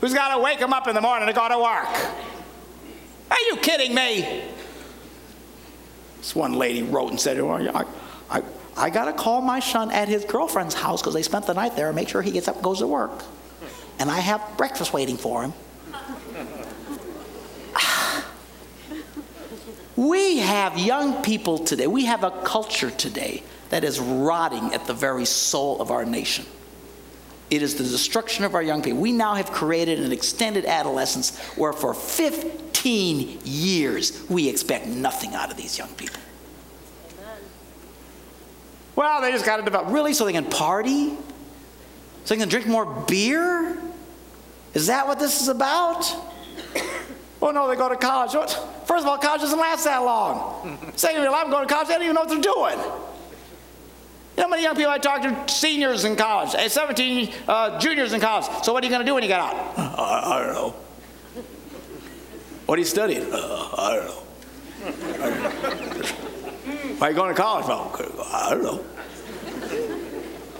who's 0.00 0.14
got 0.14 0.34
to 0.34 0.42
wake 0.42 0.58
them 0.58 0.72
up 0.72 0.88
in 0.88 0.96
the 0.96 1.00
morning 1.00 1.28
to 1.28 1.32
go 1.32 1.48
to 1.48 1.58
work. 1.58 2.12
Are 3.30 3.36
you 3.50 3.56
kidding 3.58 3.94
me? 3.94 4.42
This 6.18 6.34
one 6.34 6.54
lady 6.54 6.82
wrote 6.82 7.10
and 7.10 7.20
said, 7.20 7.38
oh, 7.38 7.46
well, 7.46 7.76
I, 7.76 7.84
I, 8.38 8.42
I 8.76 8.90
got 8.90 9.04
to 9.04 9.12
call 9.12 9.40
my 9.40 9.60
son 9.60 9.92
at 9.92 10.08
his 10.08 10.24
girlfriend's 10.24 10.74
house 10.74 11.00
because 11.00 11.14
they 11.14 11.22
spent 11.22 11.46
the 11.46 11.54
night 11.54 11.76
there 11.76 11.86
and 11.86 11.94
make 11.94 12.08
sure 12.08 12.20
he 12.20 12.32
gets 12.32 12.48
up 12.48 12.56
and 12.56 12.64
goes 12.64 12.80
to 12.80 12.86
work. 12.88 13.22
And 14.00 14.10
I 14.10 14.18
have 14.18 14.42
breakfast 14.56 14.92
waiting 14.92 15.16
for 15.16 15.42
him. 15.42 15.52
We 19.98 20.38
have 20.38 20.78
young 20.78 21.24
people 21.24 21.58
today, 21.58 21.88
we 21.88 22.04
have 22.04 22.22
a 22.22 22.30
culture 22.30 22.88
today 22.88 23.42
that 23.70 23.82
is 23.82 23.98
rotting 23.98 24.72
at 24.72 24.86
the 24.86 24.94
very 24.94 25.24
soul 25.24 25.82
of 25.82 25.90
our 25.90 26.04
nation. 26.04 26.46
It 27.50 27.62
is 27.62 27.74
the 27.74 27.82
destruction 27.82 28.44
of 28.44 28.54
our 28.54 28.62
young 28.62 28.80
people. 28.80 29.00
We 29.00 29.10
now 29.10 29.34
have 29.34 29.50
created 29.50 29.98
an 29.98 30.12
extended 30.12 30.66
adolescence 30.66 31.36
where 31.56 31.72
for 31.72 31.94
15 31.94 33.40
years 33.42 34.24
we 34.30 34.48
expect 34.48 34.86
nothing 34.86 35.34
out 35.34 35.50
of 35.50 35.56
these 35.56 35.76
young 35.76 35.92
people. 35.94 36.20
Amen. 37.18 37.42
Well, 38.94 39.20
they 39.20 39.32
just 39.32 39.44
got 39.44 39.56
to 39.56 39.64
develop. 39.64 39.92
Really? 39.92 40.12
So 40.12 40.26
they 40.26 40.32
can 40.32 40.44
party? 40.44 41.08
So 42.24 42.36
they 42.36 42.36
can 42.36 42.48
drink 42.48 42.68
more 42.68 42.86
beer? 43.08 43.76
Is 44.74 44.86
that 44.86 45.08
what 45.08 45.18
this 45.18 45.42
is 45.42 45.48
about? 45.48 46.06
Oh 47.40 47.52
no, 47.52 47.68
they 47.68 47.76
go 47.76 47.88
to 47.88 47.94
college. 47.94 48.34
First 48.88 49.04
of 49.04 49.10
all, 49.10 49.18
college 49.18 49.42
doesn't 49.42 49.58
last 49.58 49.84
that 49.84 49.98
long. 49.98 50.90
Second 50.96 51.20
of 51.20 51.28
all, 51.28 51.34
I'm 51.34 51.50
going 51.50 51.68
to 51.68 51.72
college, 51.72 51.88
they 51.88 51.94
don't 51.94 52.04
even 52.04 52.14
know 52.14 52.22
what 52.22 52.30
they're 52.30 52.40
doing. 52.40 52.78
You 52.78 54.42
know 54.42 54.44
how 54.44 54.48
many 54.48 54.62
young 54.62 54.74
people 54.76 54.90
I 54.90 54.96
talk 54.96 55.20
to, 55.20 55.52
seniors 55.52 56.06
in 56.06 56.16
college, 56.16 56.54
eh, 56.54 56.68
17 56.68 57.34
uh, 57.46 57.78
juniors 57.78 58.14
in 58.14 58.20
college. 58.22 58.46
So 58.64 58.72
what 58.72 58.82
are 58.82 58.86
you 58.86 58.90
going 58.90 59.04
to 59.04 59.06
do 59.06 59.12
when 59.12 59.22
you 59.22 59.28
get 59.28 59.40
out? 59.40 59.54
Uh, 59.76 59.94
I, 59.98 60.42
don't 60.42 60.54
know. 60.54 60.70
What 62.64 62.76
are 62.76 62.80
you 62.80 62.86
studying? 62.86 63.30
Uh, 63.30 63.68
I 63.76 63.96
don't 63.96 64.06
know. 64.06 64.22
Why 66.96 67.08
are 67.08 67.10
you 67.10 67.16
going 67.16 67.34
to 67.34 67.40
college? 67.40 67.66
Well, 67.66 67.92
I 68.32 68.50
don't 68.54 68.62
know. 68.62 68.82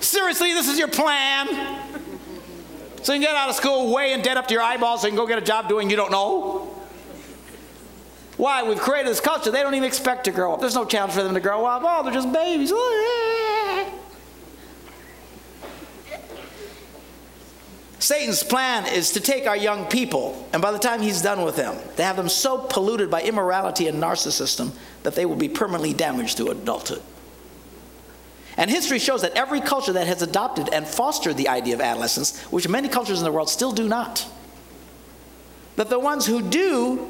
Seriously, 0.00 0.52
this 0.52 0.68
is 0.68 0.78
your 0.78 0.88
plan? 0.88 1.46
So 3.02 3.14
you 3.14 3.20
can 3.20 3.30
get 3.30 3.34
out 3.34 3.48
of 3.48 3.54
school 3.54 3.94
way 3.94 4.12
in 4.12 4.20
debt 4.20 4.36
up 4.36 4.48
to 4.48 4.54
your 4.54 4.62
eyeballs 4.62 5.00
so 5.00 5.06
you 5.06 5.12
can 5.12 5.16
go 5.16 5.26
get 5.26 5.38
a 5.38 5.40
job 5.40 5.66
doing 5.66 5.88
you 5.88 5.96
don't 5.96 6.10
know? 6.10 6.77
Why? 8.38 8.62
We've 8.62 8.78
created 8.78 9.10
this 9.10 9.20
culture. 9.20 9.50
They 9.50 9.62
don't 9.62 9.74
even 9.74 9.86
expect 9.86 10.24
to 10.24 10.30
grow 10.30 10.54
up. 10.54 10.60
There's 10.60 10.76
no 10.76 10.84
challenge 10.84 11.12
for 11.12 11.22
them 11.22 11.34
to 11.34 11.40
grow 11.40 11.66
up. 11.66 11.82
Oh, 11.84 12.02
they're 12.04 12.14
just 12.14 12.32
babies. 12.32 12.72
Satan's 17.98 18.44
plan 18.44 18.86
is 18.86 19.10
to 19.12 19.20
take 19.20 19.46
our 19.46 19.56
young 19.56 19.86
people, 19.86 20.48
and 20.52 20.62
by 20.62 20.70
the 20.70 20.78
time 20.78 21.02
he's 21.02 21.20
done 21.20 21.42
with 21.42 21.56
them, 21.56 21.76
to 21.96 22.04
have 22.04 22.16
them 22.16 22.28
so 22.28 22.56
polluted 22.56 23.10
by 23.10 23.20
immorality 23.22 23.88
and 23.88 24.00
narcissism 24.00 24.70
that 25.02 25.16
they 25.16 25.26
will 25.26 25.36
be 25.36 25.48
permanently 25.48 25.92
damaged 25.92 26.36
through 26.36 26.52
adulthood. 26.52 27.02
And 28.56 28.70
history 28.70 29.00
shows 29.00 29.22
that 29.22 29.32
every 29.36 29.60
culture 29.60 29.92
that 29.92 30.06
has 30.06 30.22
adopted 30.22 30.68
and 30.72 30.86
fostered 30.86 31.36
the 31.36 31.48
idea 31.48 31.74
of 31.74 31.80
adolescence, 31.80 32.40
which 32.44 32.68
many 32.68 32.88
cultures 32.88 33.18
in 33.18 33.24
the 33.24 33.32
world 33.32 33.50
still 33.50 33.72
do 33.72 33.88
not, 33.88 34.26
that 35.74 35.90
the 35.90 35.98
ones 35.98 36.24
who 36.24 36.40
do 36.40 37.08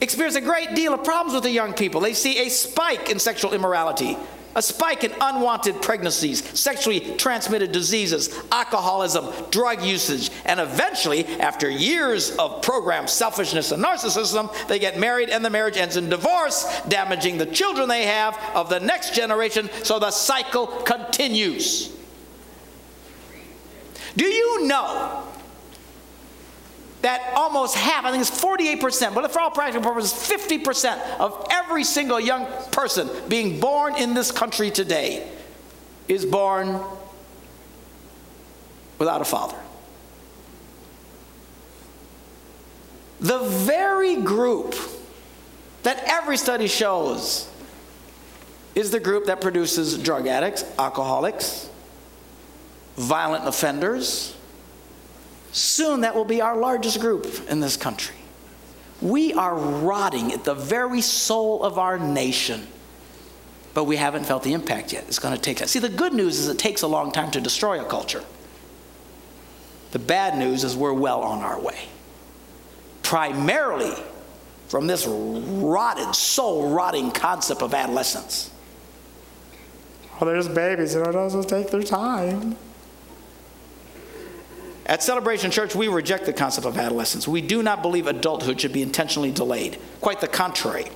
experience 0.00 0.36
a 0.36 0.40
great 0.40 0.74
deal 0.74 0.94
of 0.94 1.04
problems 1.04 1.34
with 1.34 1.44
the 1.44 1.50
young 1.50 1.72
people. 1.72 2.00
They 2.00 2.14
see 2.14 2.46
a 2.46 2.48
spike 2.48 3.10
in 3.10 3.18
sexual 3.18 3.52
immorality, 3.52 4.16
a 4.56 4.62
spike 4.62 5.04
in 5.04 5.12
unwanted 5.20 5.80
pregnancies, 5.80 6.42
sexually 6.58 7.00
transmitted 7.16 7.70
diseases, 7.70 8.36
alcoholism, 8.50 9.26
drug 9.50 9.82
usage, 9.82 10.30
and 10.44 10.58
eventually, 10.58 11.26
after 11.38 11.70
years 11.70 12.34
of 12.36 12.62
programmed 12.62 13.08
selfishness 13.08 13.70
and 13.70 13.84
narcissism, 13.84 14.52
they 14.66 14.78
get 14.78 14.98
married 14.98 15.30
and 15.30 15.44
the 15.44 15.50
marriage 15.50 15.76
ends 15.76 15.96
in 15.96 16.08
divorce, 16.08 16.80
damaging 16.88 17.38
the 17.38 17.46
children 17.46 17.88
they 17.88 18.06
have 18.06 18.38
of 18.54 18.68
the 18.68 18.80
next 18.80 19.14
generation, 19.14 19.70
so 19.84 19.98
the 19.98 20.10
cycle 20.10 20.66
continues. 20.66 21.92
Do 24.16 24.26
you 24.26 24.66
know 24.66 25.29
that 27.02 27.32
almost 27.34 27.76
half, 27.76 28.04
I 28.04 28.10
think 28.10 28.20
it's 28.20 28.30
48%, 28.30 29.14
but 29.14 29.30
for 29.32 29.40
all 29.40 29.50
practical 29.50 29.90
purposes, 29.90 30.12
50% 30.12 31.18
of 31.18 31.46
every 31.50 31.84
single 31.84 32.20
young 32.20 32.46
person 32.70 33.08
being 33.28 33.58
born 33.58 33.96
in 33.96 34.14
this 34.14 34.30
country 34.30 34.70
today 34.70 35.26
is 36.08 36.26
born 36.26 36.80
without 38.98 39.20
a 39.20 39.24
father. 39.24 39.56
The 43.20 43.38
very 43.38 44.16
group 44.16 44.74
that 45.82 46.02
every 46.06 46.36
study 46.36 46.66
shows 46.66 47.50
is 48.74 48.90
the 48.90 49.00
group 49.00 49.26
that 49.26 49.40
produces 49.40 49.98
drug 49.98 50.26
addicts, 50.26 50.64
alcoholics, 50.78 51.68
violent 52.96 53.46
offenders, 53.46 54.36
Soon 55.52 56.02
that 56.02 56.14
will 56.14 56.24
be 56.24 56.40
our 56.40 56.56
largest 56.56 57.00
group 57.00 57.26
in 57.48 57.60
this 57.60 57.76
country. 57.76 58.16
We 59.02 59.32
are 59.32 59.54
rotting 59.54 60.32
at 60.32 60.44
the 60.44 60.54
very 60.54 61.00
soul 61.00 61.62
of 61.62 61.78
our 61.78 61.98
nation, 61.98 62.66
but 63.74 63.84
we 63.84 63.96
haven't 63.96 64.24
felt 64.24 64.42
the 64.42 64.52
impact 64.52 64.92
yet. 64.92 65.04
It's 65.08 65.18
going 65.18 65.34
to 65.34 65.40
take 65.40 65.58
that. 65.58 65.68
See, 65.68 65.78
the 65.78 65.88
good 65.88 66.12
news 66.12 66.38
is 66.38 66.48
it 66.48 66.58
takes 66.58 66.82
a 66.82 66.86
long 66.86 67.10
time 67.10 67.30
to 67.32 67.40
destroy 67.40 67.80
a 67.80 67.84
culture. 67.84 68.24
The 69.92 69.98
bad 69.98 70.38
news 70.38 70.64
is 70.64 70.76
we're 70.76 70.92
well 70.92 71.22
on 71.22 71.40
our 71.40 71.58
way. 71.58 71.88
Primarily 73.02 73.94
from 74.68 74.86
this 74.86 75.04
rotted, 75.04 76.14
soul 76.14 76.70
rotting 76.70 77.10
concept 77.10 77.60
of 77.62 77.74
adolescence. 77.74 78.52
Well, 80.12 80.30
there's 80.30 80.48
babies, 80.48 80.94
and 80.94 81.04
it 81.06 81.12
doesn't 81.12 81.48
take 81.48 81.70
their 81.70 81.82
time. 81.82 82.56
At 84.90 85.04
Celebration 85.04 85.52
Church, 85.52 85.76
we 85.76 85.86
reject 85.86 86.26
the 86.26 86.32
concept 86.32 86.66
of 86.66 86.76
adolescence. 86.76 87.28
We 87.28 87.42
do 87.42 87.62
not 87.62 87.80
believe 87.80 88.08
adulthood 88.08 88.60
should 88.60 88.72
be 88.72 88.82
intentionally 88.82 89.30
delayed. 89.30 89.78
Quite 90.00 90.20
the 90.20 90.26
contrary. 90.26 90.86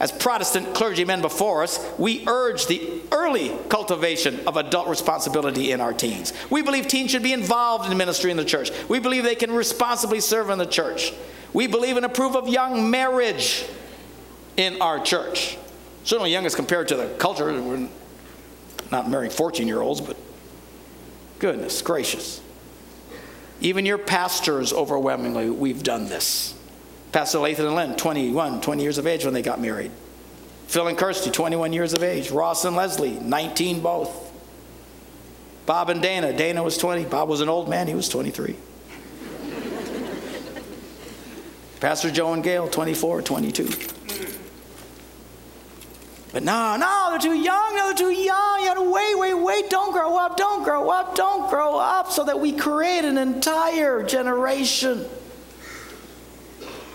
As 0.00 0.10
Protestant 0.10 0.74
clergymen 0.74 1.22
before 1.22 1.62
us, 1.62 1.78
we 1.96 2.26
urge 2.26 2.66
the 2.66 3.00
early 3.12 3.56
cultivation 3.68 4.40
of 4.48 4.56
adult 4.56 4.88
responsibility 4.88 5.70
in 5.70 5.80
our 5.80 5.92
teens. 5.92 6.32
We 6.50 6.62
believe 6.62 6.88
teens 6.88 7.12
should 7.12 7.22
be 7.22 7.32
involved 7.32 7.88
in 7.88 7.96
ministry 7.96 8.32
in 8.32 8.36
the 8.36 8.44
church. 8.44 8.72
We 8.88 8.98
believe 8.98 9.22
they 9.22 9.36
can 9.36 9.52
responsibly 9.52 10.18
serve 10.18 10.50
in 10.50 10.58
the 10.58 10.66
church. 10.66 11.12
We 11.52 11.68
believe 11.68 11.96
and 11.96 12.04
approve 12.04 12.34
of 12.34 12.48
young 12.48 12.90
marriage 12.90 13.64
in 14.56 14.82
our 14.82 14.98
church. 14.98 15.56
Certainly 16.02 16.32
young 16.32 16.44
as 16.44 16.56
compared 16.56 16.88
to 16.88 16.96
the 16.96 17.06
culture. 17.18 17.52
We're 17.62 17.88
not 18.90 19.08
marrying 19.08 19.30
14 19.30 19.68
year 19.68 19.80
olds, 19.80 20.00
but 20.00 20.16
goodness 21.38 21.82
gracious. 21.82 22.40
Even 23.60 23.86
your 23.86 23.98
pastors, 23.98 24.72
overwhelmingly, 24.72 25.50
we've 25.50 25.82
done 25.82 26.06
this. 26.06 26.54
Pastor 27.12 27.38
Lathan 27.38 27.66
and 27.66 27.76
Lynn, 27.76 27.96
21, 27.96 28.60
20 28.60 28.82
years 28.82 28.98
of 28.98 29.06
age 29.06 29.24
when 29.24 29.34
they 29.34 29.42
got 29.42 29.60
married. 29.60 29.92
Phil 30.66 30.88
and 30.88 30.98
Kirsty, 30.98 31.30
21 31.30 31.72
years 31.72 31.92
of 31.92 32.02
age. 32.02 32.30
Ross 32.30 32.64
and 32.64 32.74
Leslie, 32.74 33.18
19 33.20 33.80
both. 33.80 34.32
Bob 35.66 35.90
and 35.90 36.02
Dana, 36.02 36.36
Dana 36.36 36.62
was 36.62 36.76
20. 36.76 37.04
Bob 37.04 37.28
was 37.28 37.40
an 37.40 37.48
old 37.48 37.68
man, 37.68 37.86
he 37.86 37.94
was 37.94 38.08
23. 38.08 38.56
Pastor 41.80 42.10
Joe 42.10 42.32
and 42.32 42.42
Gail, 42.42 42.68
24, 42.68 43.22
22. 43.22 43.68
But 46.34 46.42
no, 46.42 46.76
no, 46.76 47.10
they're 47.10 47.20
too 47.20 47.38
young, 47.38 47.76
no, 47.76 47.86
they're 47.86 47.94
too 47.94 48.12
young. 48.12 48.60
You 48.60 48.66
gotta 48.66 48.90
wait, 48.90 49.16
wait, 49.16 49.34
wait. 49.34 49.70
Don't 49.70 49.92
grow 49.92 50.18
up, 50.18 50.36
don't 50.36 50.64
grow 50.64 50.90
up, 50.90 51.14
don't 51.14 51.48
grow 51.48 51.78
up, 51.78 52.10
so 52.10 52.24
that 52.24 52.40
we 52.40 52.50
create 52.50 53.04
an 53.04 53.16
entire 53.16 54.02
generation 54.02 55.06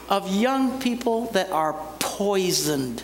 of 0.10 0.30
young 0.36 0.82
people 0.82 1.28
that 1.28 1.52
are 1.52 1.74
poisoned. 2.00 3.02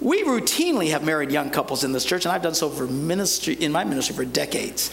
We 0.00 0.22
routinely 0.22 0.90
have 0.90 1.02
married 1.02 1.32
young 1.32 1.50
couples 1.50 1.82
in 1.82 1.90
this 1.90 2.04
church, 2.04 2.24
and 2.24 2.32
I've 2.32 2.42
done 2.42 2.54
so 2.54 2.70
for 2.70 2.86
ministry 2.86 3.54
in 3.54 3.72
my 3.72 3.82
ministry 3.82 4.14
for 4.14 4.24
decades. 4.24 4.92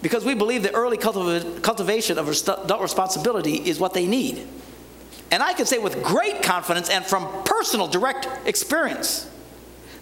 Because 0.00 0.24
we 0.24 0.34
believe 0.34 0.62
the 0.62 0.74
early 0.74 0.96
cultivation 0.96 2.16
of 2.16 2.28
adult 2.28 2.80
responsibility 2.80 3.56
is 3.56 3.78
what 3.78 3.92
they 3.92 4.06
need. 4.06 4.48
And 5.30 5.42
I 5.42 5.52
can 5.52 5.66
say 5.66 5.78
with 5.78 6.02
great 6.02 6.42
confidence 6.42 6.88
and 6.88 7.04
from 7.04 7.26
personal 7.44 7.88
direct 7.88 8.28
experience 8.46 9.28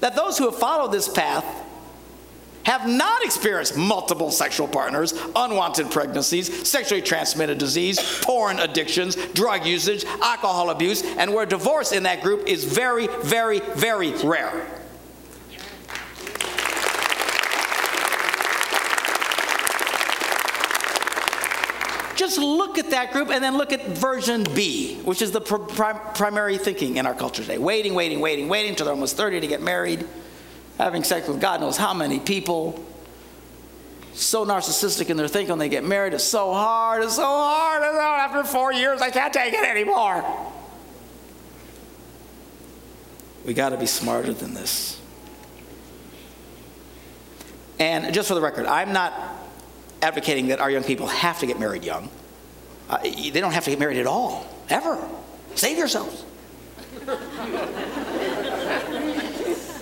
that 0.00 0.16
those 0.16 0.36
who 0.36 0.44
have 0.50 0.58
followed 0.58 0.92
this 0.92 1.08
path 1.08 1.44
have 2.64 2.88
not 2.88 3.22
experienced 3.22 3.76
multiple 3.76 4.30
sexual 4.30 4.66
partners, 4.66 5.12
unwanted 5.36 5.90
pregnancies, 5.90 6.66
sexually 6.68 7.02
transmitted 7.02 7.58
disease, 7.58 7.98
porn 8.22 8.58
addictions, 8.58 9.16
drug 9.32 9.66
usage, 9.66 10.04
alcohol 10.22 10.70
abuse, 10.70 11.02
and 11.02 11.32
where 11.32 11.46
divorce 11.46 11.92
in 11.92 12.04
that 12.04 12.22
group 12.22 12.46
is 12.46 12.64
very, 12.64 13.06
very, 13.22 13.60
very 13.60 14.12
rare. 14.24 14.66
Just 22.16 22.38
look 22.38 22.78
at 22.78 22.90
that 22.90 23.12
group 23.12 23.30
and 23.30 23.42
then 23.42 23.56
look 23.56 23.72
at 23.72 23.86
version 23.86 24.44
B, 24.54 24.96
which 25.04 25.20
is 25.20 25.32
the 25.32 25.40
pr- 25.40 25.56
primary 25.56 26.58
thinking 26.58 26.96
in 26.96 27.06
our 27.06 27.14
culture 27.14 27.42
today. 27.42 27.58
Waiting, 27.58 27.94
waiting, 27.94 28.20
waiting, 28.20 28.48
waiting 28.48 28.70
until 28.70 28.86
they're 28.86 28.94
almost 28.94 29.16
30 29.16 29.40
to 29.40 29.46
get 29.46 29.60
married, 29.60 30.06
having 30.78 31.02
sex 31.02 31.26
with 31.26 31.40
God 31.40 31.60
knows 31.60 31.76
how 31.76 31.92
many 31.92 32.20
people. 32.20 32.84
So 34.14 34.46
narcissistic 34.46 35.10
in 35.10 35.16
their 35.16 35.26
thinking 35.26 35.50
when 35.50 35.58
they 35.58 35.68
get 35.68 35.82
married. 35.84 36.14
It's 36.14 36.22
so 36.22 36.52
hard, 36.52 37.02
it's 37.02 37.16
so 37.16 37.24
hard. 37.24 37.82
After 37.82 38.44
four 38.44 38.72
years, 38.72 39.02
I 39.02 39.10
can't 39.10 39.32
take 39.32 39.52
it 39.52 39.64
anymore. 39.64 40.24
We 43.44 43.54
got 43.54 43.70
to 43.70 43.76
be 43.76 43.86
smarter 43.86 44.32
than 44.32 44.54
this. 44.54 45.00
And 47.78 48.14
just 48.14 48.28
for 48.28 48.34
the 48.34 48.40
record, 48.40 48.66
I'm 48.66 48.92
not 48.92 49.12
advocating 50.04 50.48
that 50.48 50.60
our 50.60 50.70
young 50.70 50.84
people 50.84 51.06
have 51.06 51.40
to 51.40 51.46
get 51.46 51.58
married 51.58 51.82
young. 51.82 52.10
Uh, 52.90 52.98
they 52.98 53.40
don't 53.40 53.52
have 53.52 53.64
to 53.64 53.70
get 53.70 53.78
married 53.78 53.96
at 53.96 54.06
all, 54.06 54.46
ever. 54.68 54.98
Save 55.54 55.78
yourselves. 55.78 56.24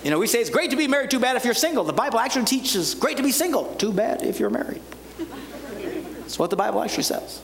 you 0.04 0.10
know, 0.10 0.20
we 0.20 0.28
say 0.28 0.40
it's 0.40 0.50
great 0.50 0.70
to 0.70 0.76
be 0.76 0.86
married, 0.86 1.10
too 1.10 1.18
bad 1.18 1.34
if 1.36 1.44
you're 1.44 1.54
single. 1.54 1.82
The 1.82 1.92
Bible 1.92 2.20
actually 2.20 2.44
teaches 2.44 2.94
great 2.94 3.16
to 3.16 3.22
be 3.22 3.32
single, 3.32 3.74
too 3.74 3.92
bad 3.92 4.22
if 4.22 4.38
you're 4.38 4.50
married. 4.50 4.80
That's 6.20 6.38
what 6.38 6.50
the 6.50 6.56
Bible 6.56 6.80
actually 6.82 7.02
says. 7.02 7.42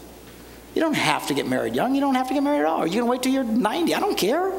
You 0.75 0.81
don't 0.81 0.95
have 0.95 1.27
to 1.27 1.35
get 1.35 1.49
married 1.49 1.75
young. 1.75 1.97
You 1.97 2.01
don't 2.01 2.15
have 2.15 2.29
to 2.29 2.35
get 2.35 2.43
married 2.43 2.61
at 2.61 2.67
all. 2.67 2.79
Are 2.79 2.87
You're 2.87 3.03
going 3.03 3.07
to 3.07 3.11
wait 3.11 3.23
till 3.23 3.33
you're 3.33 3.43
90. 3.43 3.95
I 3.95 4.01
don't 4.01 4.17
care. 4.17 4.53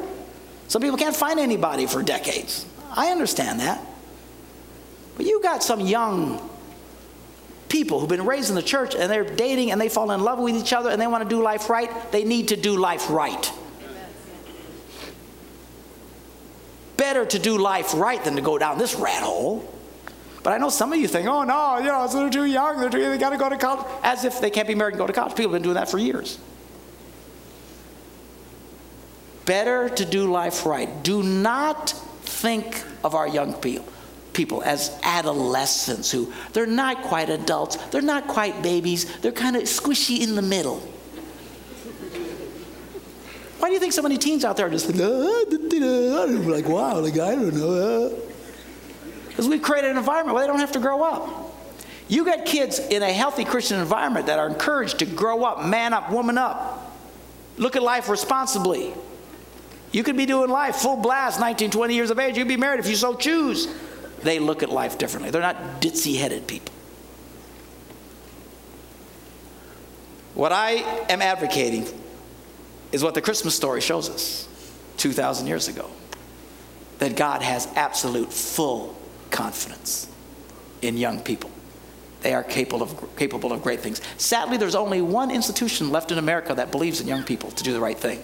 Some 0.68 0.82
people 0.82 0.98
can't 0.98 1.16
find 1.16 1.40
anybody 1.40 1.86
for 1.86 2.02
decades. 2.02 2.66
I 2.92 3.10
understand 3.10 3.60
that. 3.60 3.80
But 5.16 5.24
you 5.24 5.42
got 5.42 5.62
some 5.62 5.80
young 5.80 6.49
people 7.70 8.00
who've 8.00 8.08
been 8.08 8.26
raised 8.26 8.50
in 8.50 8.56
the 8.56 8.62
church 8.62 8.94
and 8.94 9.10
they're 9.10 9.24
dating 9.24 9.70
and 9.70 9.80
they 9.80 9.88
fall 9.88 10.10
in 10.10 10.20
love 10.20 10.38
with 10.38 10.54
each 10.54 10.74
other 10.74 10.90
and 10.90 11.00
they 11.00 11.06
want 11.06 11.22
to 11.22 11.28
do 11.28 11.40
life 11.42 11.70
right, 11.70 12.12
they 12.12 12.24
need 12.24 12.48
to 12.48 12.56
do 12.56 12.76
life 12.76 13.08
right. 13.08 13.52
Better 16.98 17.24
to 17.24 17.38
do 17.38 17.56
life 17.56 17.94
right 17.94 18.22
than 18.22 18.36
to 18.36 18.42
go 18.42 18.58
down 18.58 18.76
this 18.76 18.94
rat 18.94 19.22
hole. 19.22 19.72
But 20.42 20.52
I 20.52 20.58
know 20.58 20.68
some 20.68 20.92
of 20.92 20.98
you 20.98 21.08
think, 21.08 21.28
oh 21.28 21.44
no, 21.44 21.78
you 21.78 21.84
know, 21.84 22.06
they're 22.08 22.28
too 22.28 22.44
young, 22.44 22.80
they're 22.80 22.90
too, 22.90 22.98
they 22.98 23.18
got 23.18 23.30
to 23.30 23.38
go 23.38 23.48
to 23.48 23.56
college, 23.56 23.86
as 24.02 24.24
if 24.24 24.40
they 24.40 24.50
can't 24.50 24.68
be 24.68 24.74
married 24.74 24.92
and 24.92 24.98
go 24.98 25.06
to 25.06 25.12
college. 25.12 25.34
People 25.34 25.52
have 25.52 25.62
been 25.62 25.62
doing 25.62 25.74
that 25.74 25.88
for 25.88 25.98
years. 25.98 26.38
Better 29.44 29.88
to 29.88 30.04
do 30.04 30.30
life 30.30 30.66
right. 30.66 31.02
Do 31.02 31.22
not 31.22 31.90
think 32.22 32.82
of 33.04 33.14
our 33.14 33.28
young 33.28 33.54
people. 33.54 33.92
People 34.32 34.62
as 34.62 34.98
adolescents 35.02 36.10
who 36.10 36.32
they're 36.52 36.66
not 36.66 37.02
quite 37.02 37.30
adults, 37.30 37.76
they're 37.88 38.02
not 38.02 38.28
quite 38.28 38.62
babies, 38.62 39.18
they're 39.18 39.32
kind 39.32 39.56
of 39.56 39.62
squishy 39.62 40.20
in 40.20 40.34
the 40.34 40.42
middle. 40.42 40.80
Why 43.58 43.68
do 43.68 43.74
you 43.74 43.80
think 43.80 43.92
so 43.92 44.02
many 44.02 44.16
teens 44.16 44.44
out 44.44 44.56
there 44.56 44.66
are 44.66 44.70
just 44.70 44.88
like, 44.88 45.00
uh, 45.00 46.26
like 46.50 46.66
wow, 46.66 46.98
like 47.00 47.18
I 47.18 47.34
don't 47.34 47.54
know. 47.54 48.18
Because 49.28 49.48
we've 49.48 49.62
created 49.62 49.90
an 49.90 49.98
environment 49.98 50.34
where 50.34 50.42
they 50.42 50.48
don't 50.48 50.60
have 50.60 50.72
to 50.72 50.80
grow 50.80 51.02
up. 51.02 51.54
You 52.08 52.24
got 52.24 52.44
kids 52.44 52.78
in 52.78 53.02
a 53.02 53.12
healthy 53.12 53.44
Christian 53.44 53.78
environment 53.78 54.26
that 54.26 54.38
are 54.38 54.48
encouraged 54.48 54.98
to 54.98 55.06
grow 55.06 55.44
up, 55.44 55.64
man 55.64 55.92
up, 55.92 56.10
woman 56.10 56.38
up, 56.38 56.96
look 57.56 57.76
at 57.76 57.82
life 57.82 58.08
responsibly. 58.08 58.92
You 59.92 60.02
could 60.02 60.16
be 60.16 60.26
doing 60.26 60.50
life 60.50 60.76
full 60.76 60.96
blast, 60.96 61.38
19, 61.38 61.70
20 61.70 61.94
years 61.94 62.10
of 62.10 62.18
age. 62.18 62.36
You'd 62.36 62.48
be 62.48 62.56
married 62.56 62.80
if 62.80 62.88
you 62.88 62.96
so 62.96 63.14
choose. 63.14 63.68
They 64.22 64.38
look 64.38 64.62
at 64.62 64.70
life 64.70 64.98
differently. 64.98 65.30
They're 65.30 65.40
not 65.40 65.80
ditzy 65.80 66.18
headed 66.18 66.46
people. 66.46 66.74
What 70.34 70.52
I 70.52 70.72
am 71.08 71.22
advocating 71.22 71.86
is 72.92 73.02
what 73.02 73.14
the 73.14 73.22
Christmas 73.22 73.54
story 73.54 73.80
shows 73.80 74.08
us 74.08 74.48
2,000 74.96 75.46
years 75.46 75.68
ago 75.68 75.90
that 76.98 77.16
God 77.16 77.42
has 77.42 77.66
absolute 77.76 78.32
full 78.32 78.96
confidence 79.30 80.08
in 80.82 80.96
young 80.96 81.20
people. 81.20 81.50
They 82.20 82.34
are 82.34 82.42
capable 82.42 82.82
of, 82.82 83.16
capable 83.16 83.52
of 83.52 83.62
great 83.62 83.80
things. 83.80 84.00
Sadly, 84.18 84.58
there's 84.58 84.74
only 84.74 85.00
one 85.00 85.30
institution 85.30 85.90
left 85.90 86.12
in 86.12 86.18
America 86.18 86.54
that 86.54 86.70
believes 86.70 87.00
in 87.00 87.06
young 87.06 87.22
people 87.22 87.50
to 87.52 87.64
do 87.64 87.72
the 87.72 87.80
right 87.80 87.96
thing. 87.96 88.22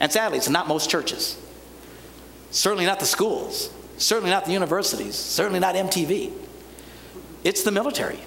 And 0.00 0.10
sadly, 0.10 0.38
it's 0.38 0.48
not 0.48 0.66
most 0.66 0.90
churches. 0.90 1.40
Certainly 2.50 2.86
not 2.86 2.98
the 2.98 3.06
schools. 3.06 3.70
Certainly 3.96 4.30
not 4.30 4.44
the 4.44 4.52
universities. 4.52 5.14
Certainly 5.14 5.60
not 5.60 5.74
MTV. 5.74 6.32
It's 7.44 7.62
the 7.62 7.70
military. 7.70 8.18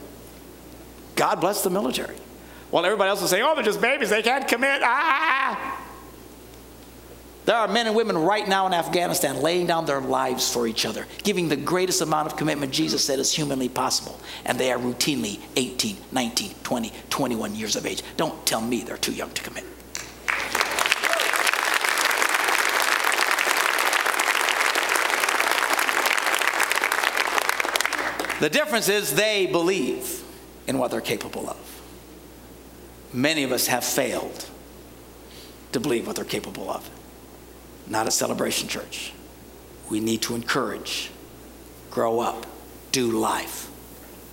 God 1.15 1.41
bless 1.41 1.63
the 1.63 1.69
military. 1.69 2.15
While 2.69 2.85
everybody 2.85 3.09
else 3.09 3.21
is 3.21 3.29
saying, 3.29 3.43
oh, 3.45 3.55
they're 3.55 3.63
just 3.63 3.81
babies, 3.81 4.09
they 4.09 4.21
can't 4.21 4.47
commit. 4.47 4.81
Ah! 4.83 5.83
There 7.45 7.55
are 7.55 7.69
men 7.69 7.87
and 7.87 7.95
women 7.95 8.17
right 8.17 8.45
now 8.45 8.67
in 8.67 8.73
Afghanistan 8.73 9.41
laying 9.41 9.67
down 9.67 9.85
their 9.85 10.01
lives 10.01 10.51
for 10.51 10.67
each 10.67 10.85
other, 10.85 11.07
giving 11.23 11.47
the 11.47 11.55
greatest 11.55 12.01
amount 12.01 12.27
of 12.27 12.35
commitment 12.35 12.73
Jesus 12.73 13.05
said 13.05 13.19
is 13.19 13.31
humanly 13.31 13.69
possible. 13.69 14.19
And 14.43 14.59
they 14.59 14.69
are 14.69 14.77
routinely 14.77 15.39
18, 15.55 15.95
19, 16.11 16.51
20, 16.61 16.91
21 17.09 17.55
years 17.55 17.77
of 17.77 17.85
age. 17.85 18.03
Don't 18.17 18.45
tell 18.45 18.59
me 18.59 18.81
they're 18.81 18.97
too 18.97 19.13
young 19.13 19.31
to 19.31 19.41
commit. 19.41 19.63
The 28.39 28.49
difference 28.49 28.87
is 28.87 29.15
they 29.15 29.47
believe 29.47 30.23
in 30.67 30.77
what 30.77 30.91
they're 30.91 31.01
capable 31.01 31.49
of. 31.49 31.81
Many 33.13 33.43
of 33.43 33.51
us 33.51 33.67
have 33.67 33.83
failed 33.83 34.47
to 35.71 35.79
believe 35.79 36.05
what 36.05 36.15
they're 36.15 36.25
capable 36.25 36.69
of. 36.69 36.87
Not 37.87 38.07
a 38.07 38.11
celebration 38.11 38.67
church. 38.67 39.13
We 39.89 39.99
need 39.99 40.21
to 40.23 40.35
encourage, 40.35 41.09
grow 41.89 42.19
up, 42.19 42.45
do 42.91 43.11
life, 43.11 43.69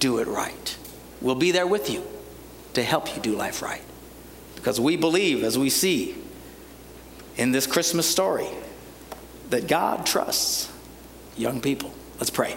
do 0.01 0.19
it 0.19 0.27
right. 0.27 0.77
We'll 1.21 1.35
be 1.37 1.53
there 1.53 1.67
with 1.67 1.89
you 1.89 2.03
to 2.75 2.83
help 2.83 3.15
you 3.15 3.23
do 3.23 3.35
life 3.37 3.63
right. 3.63 3.83
Because 4.57 4.81
we 4.81 4.97
believe, 4.97 5.45
as 5.45 5.59
we 5.59 5.71
see 5.71 6.17
in 7.37 7.53
this 7.53 7.67
Christmas 7.67 8.09
story, 8.09 8.49
that 9.51 9.69
God 9.69 10.05
trusts 10.05 10.71
young 11.37 11.61
people. 11.61 11.95
Let's 12.19 12.31
pray. 12.31 12.57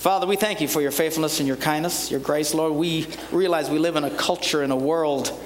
Father, 0.00 0.26
we 0.26 0.36
thank 0.36 0.62
you 0.62 0.66
for 0.66 0.80
your 0.80 0.92
faithfulness 0.92 1.40
and 1.40 1.46
your 1.46 1.58
kindness, 1.58 2.10
your 2.10 2.20
grace, 2.20 2.54
Lord. 2.54 2.72
We 2.72 3.06
realize 3.30 3.68
we 3.68 3.78
live 3.78 3.96
in 3.96 4.04
a 4.04 4.10
culture, 4.10 4.62
in 4.62 4.70
a 4.70 4.76
world 4.76 5.38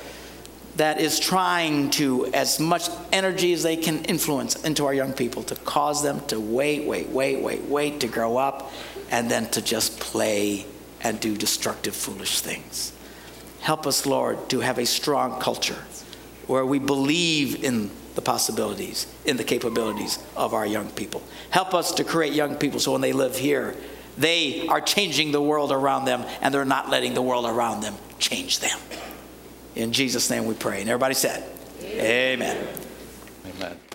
that 0.76 1.00
is 1.00 1.18
trying 1.18 1.90
to, 1.90 2.26
as 2.26 2.60
much 2.60 2.88
energy 3.10 3.52
as 3.52 3.64
they 3.64 3.76
can 3.76 4.04
influence 4.04 4.54
into 4.62 4.86
our 4.86 4.94
young 4.94 5.12
people, 5.12 5.42
to 5.42 5.56
cause 5.56 6.04
them 6.04 6.24
to 6.28 6.38
wait, 6.38 6.86
wait, 6.86 7.08
wait, 7.08 7.42
wait, 7.42 7.62
wait, 7.62 7.98
to 7.98 8.06
grow 8.06 8.36
up, 8.36 8.70
and 9.10 9.28
then 9.28 9.50
to 9.50 9.60
just 9.60 9.98
play 9.98 10.64
and 11.00 11.18
do 11.18 11.36
destructive, 11.36 11.96
foolish 11.96 12.38
things. 12.38 12.92
Help 13.58 13.88
us, 13.88 14.06
Lord, 14.06 14.48
to 14.50 14.60
have 14.60 14.78
a 14.78 14.86
strong 14.86 15.40
culture 15.40 15.82
where 16.46 16.64
we 16.64 16.78
believe 16.78 17.64
in 17.64 17.90
the 18.14 18.22
possibilities, 18.22 19.08
in 19.24 19.36
the 19.36 19.42
capabilities 19.42 20.20
of 20.36 20.54
our 20.54 20.64
young 20.64 20.90
people. 20.90 21.24
Help 21.50 21.74
us 21.74 21.90
to 21.94 22.04
create 22.04 22.34
young 22.34 22.54
people 22.54 22.78
so 22.78 22.92
when 22.92 23.00
they 23.00 23.12
live 23.12 23.36
here, 23.36 23.74
they 24.16 24.66
are 24.68 24.80
changing 24.80 25.32
the 25.32 25.42
world 25.42 25.72
around 25.72 26.04
them 26.04 26.24
and 26.40 26.54
they're 26.54 26.64
not 26.64 26.90
letting 26.90 27.14
the 27.14 27.22
world 27.22 27.46
around 27.46 27.80
them 27.80 27.94
change 28.18 28.60
them. 28.60 28.78
In 29.74 29.92
Jesus' 29.92 30.30
name 30.30 30.46
we 30.46 30.54
pray. 30.54 30.80
And 30.80 30.88
everybody 30.88 31.14
said, 31.14 31.44
Amen. 31.82 32.66
Amen. 33.46 33.78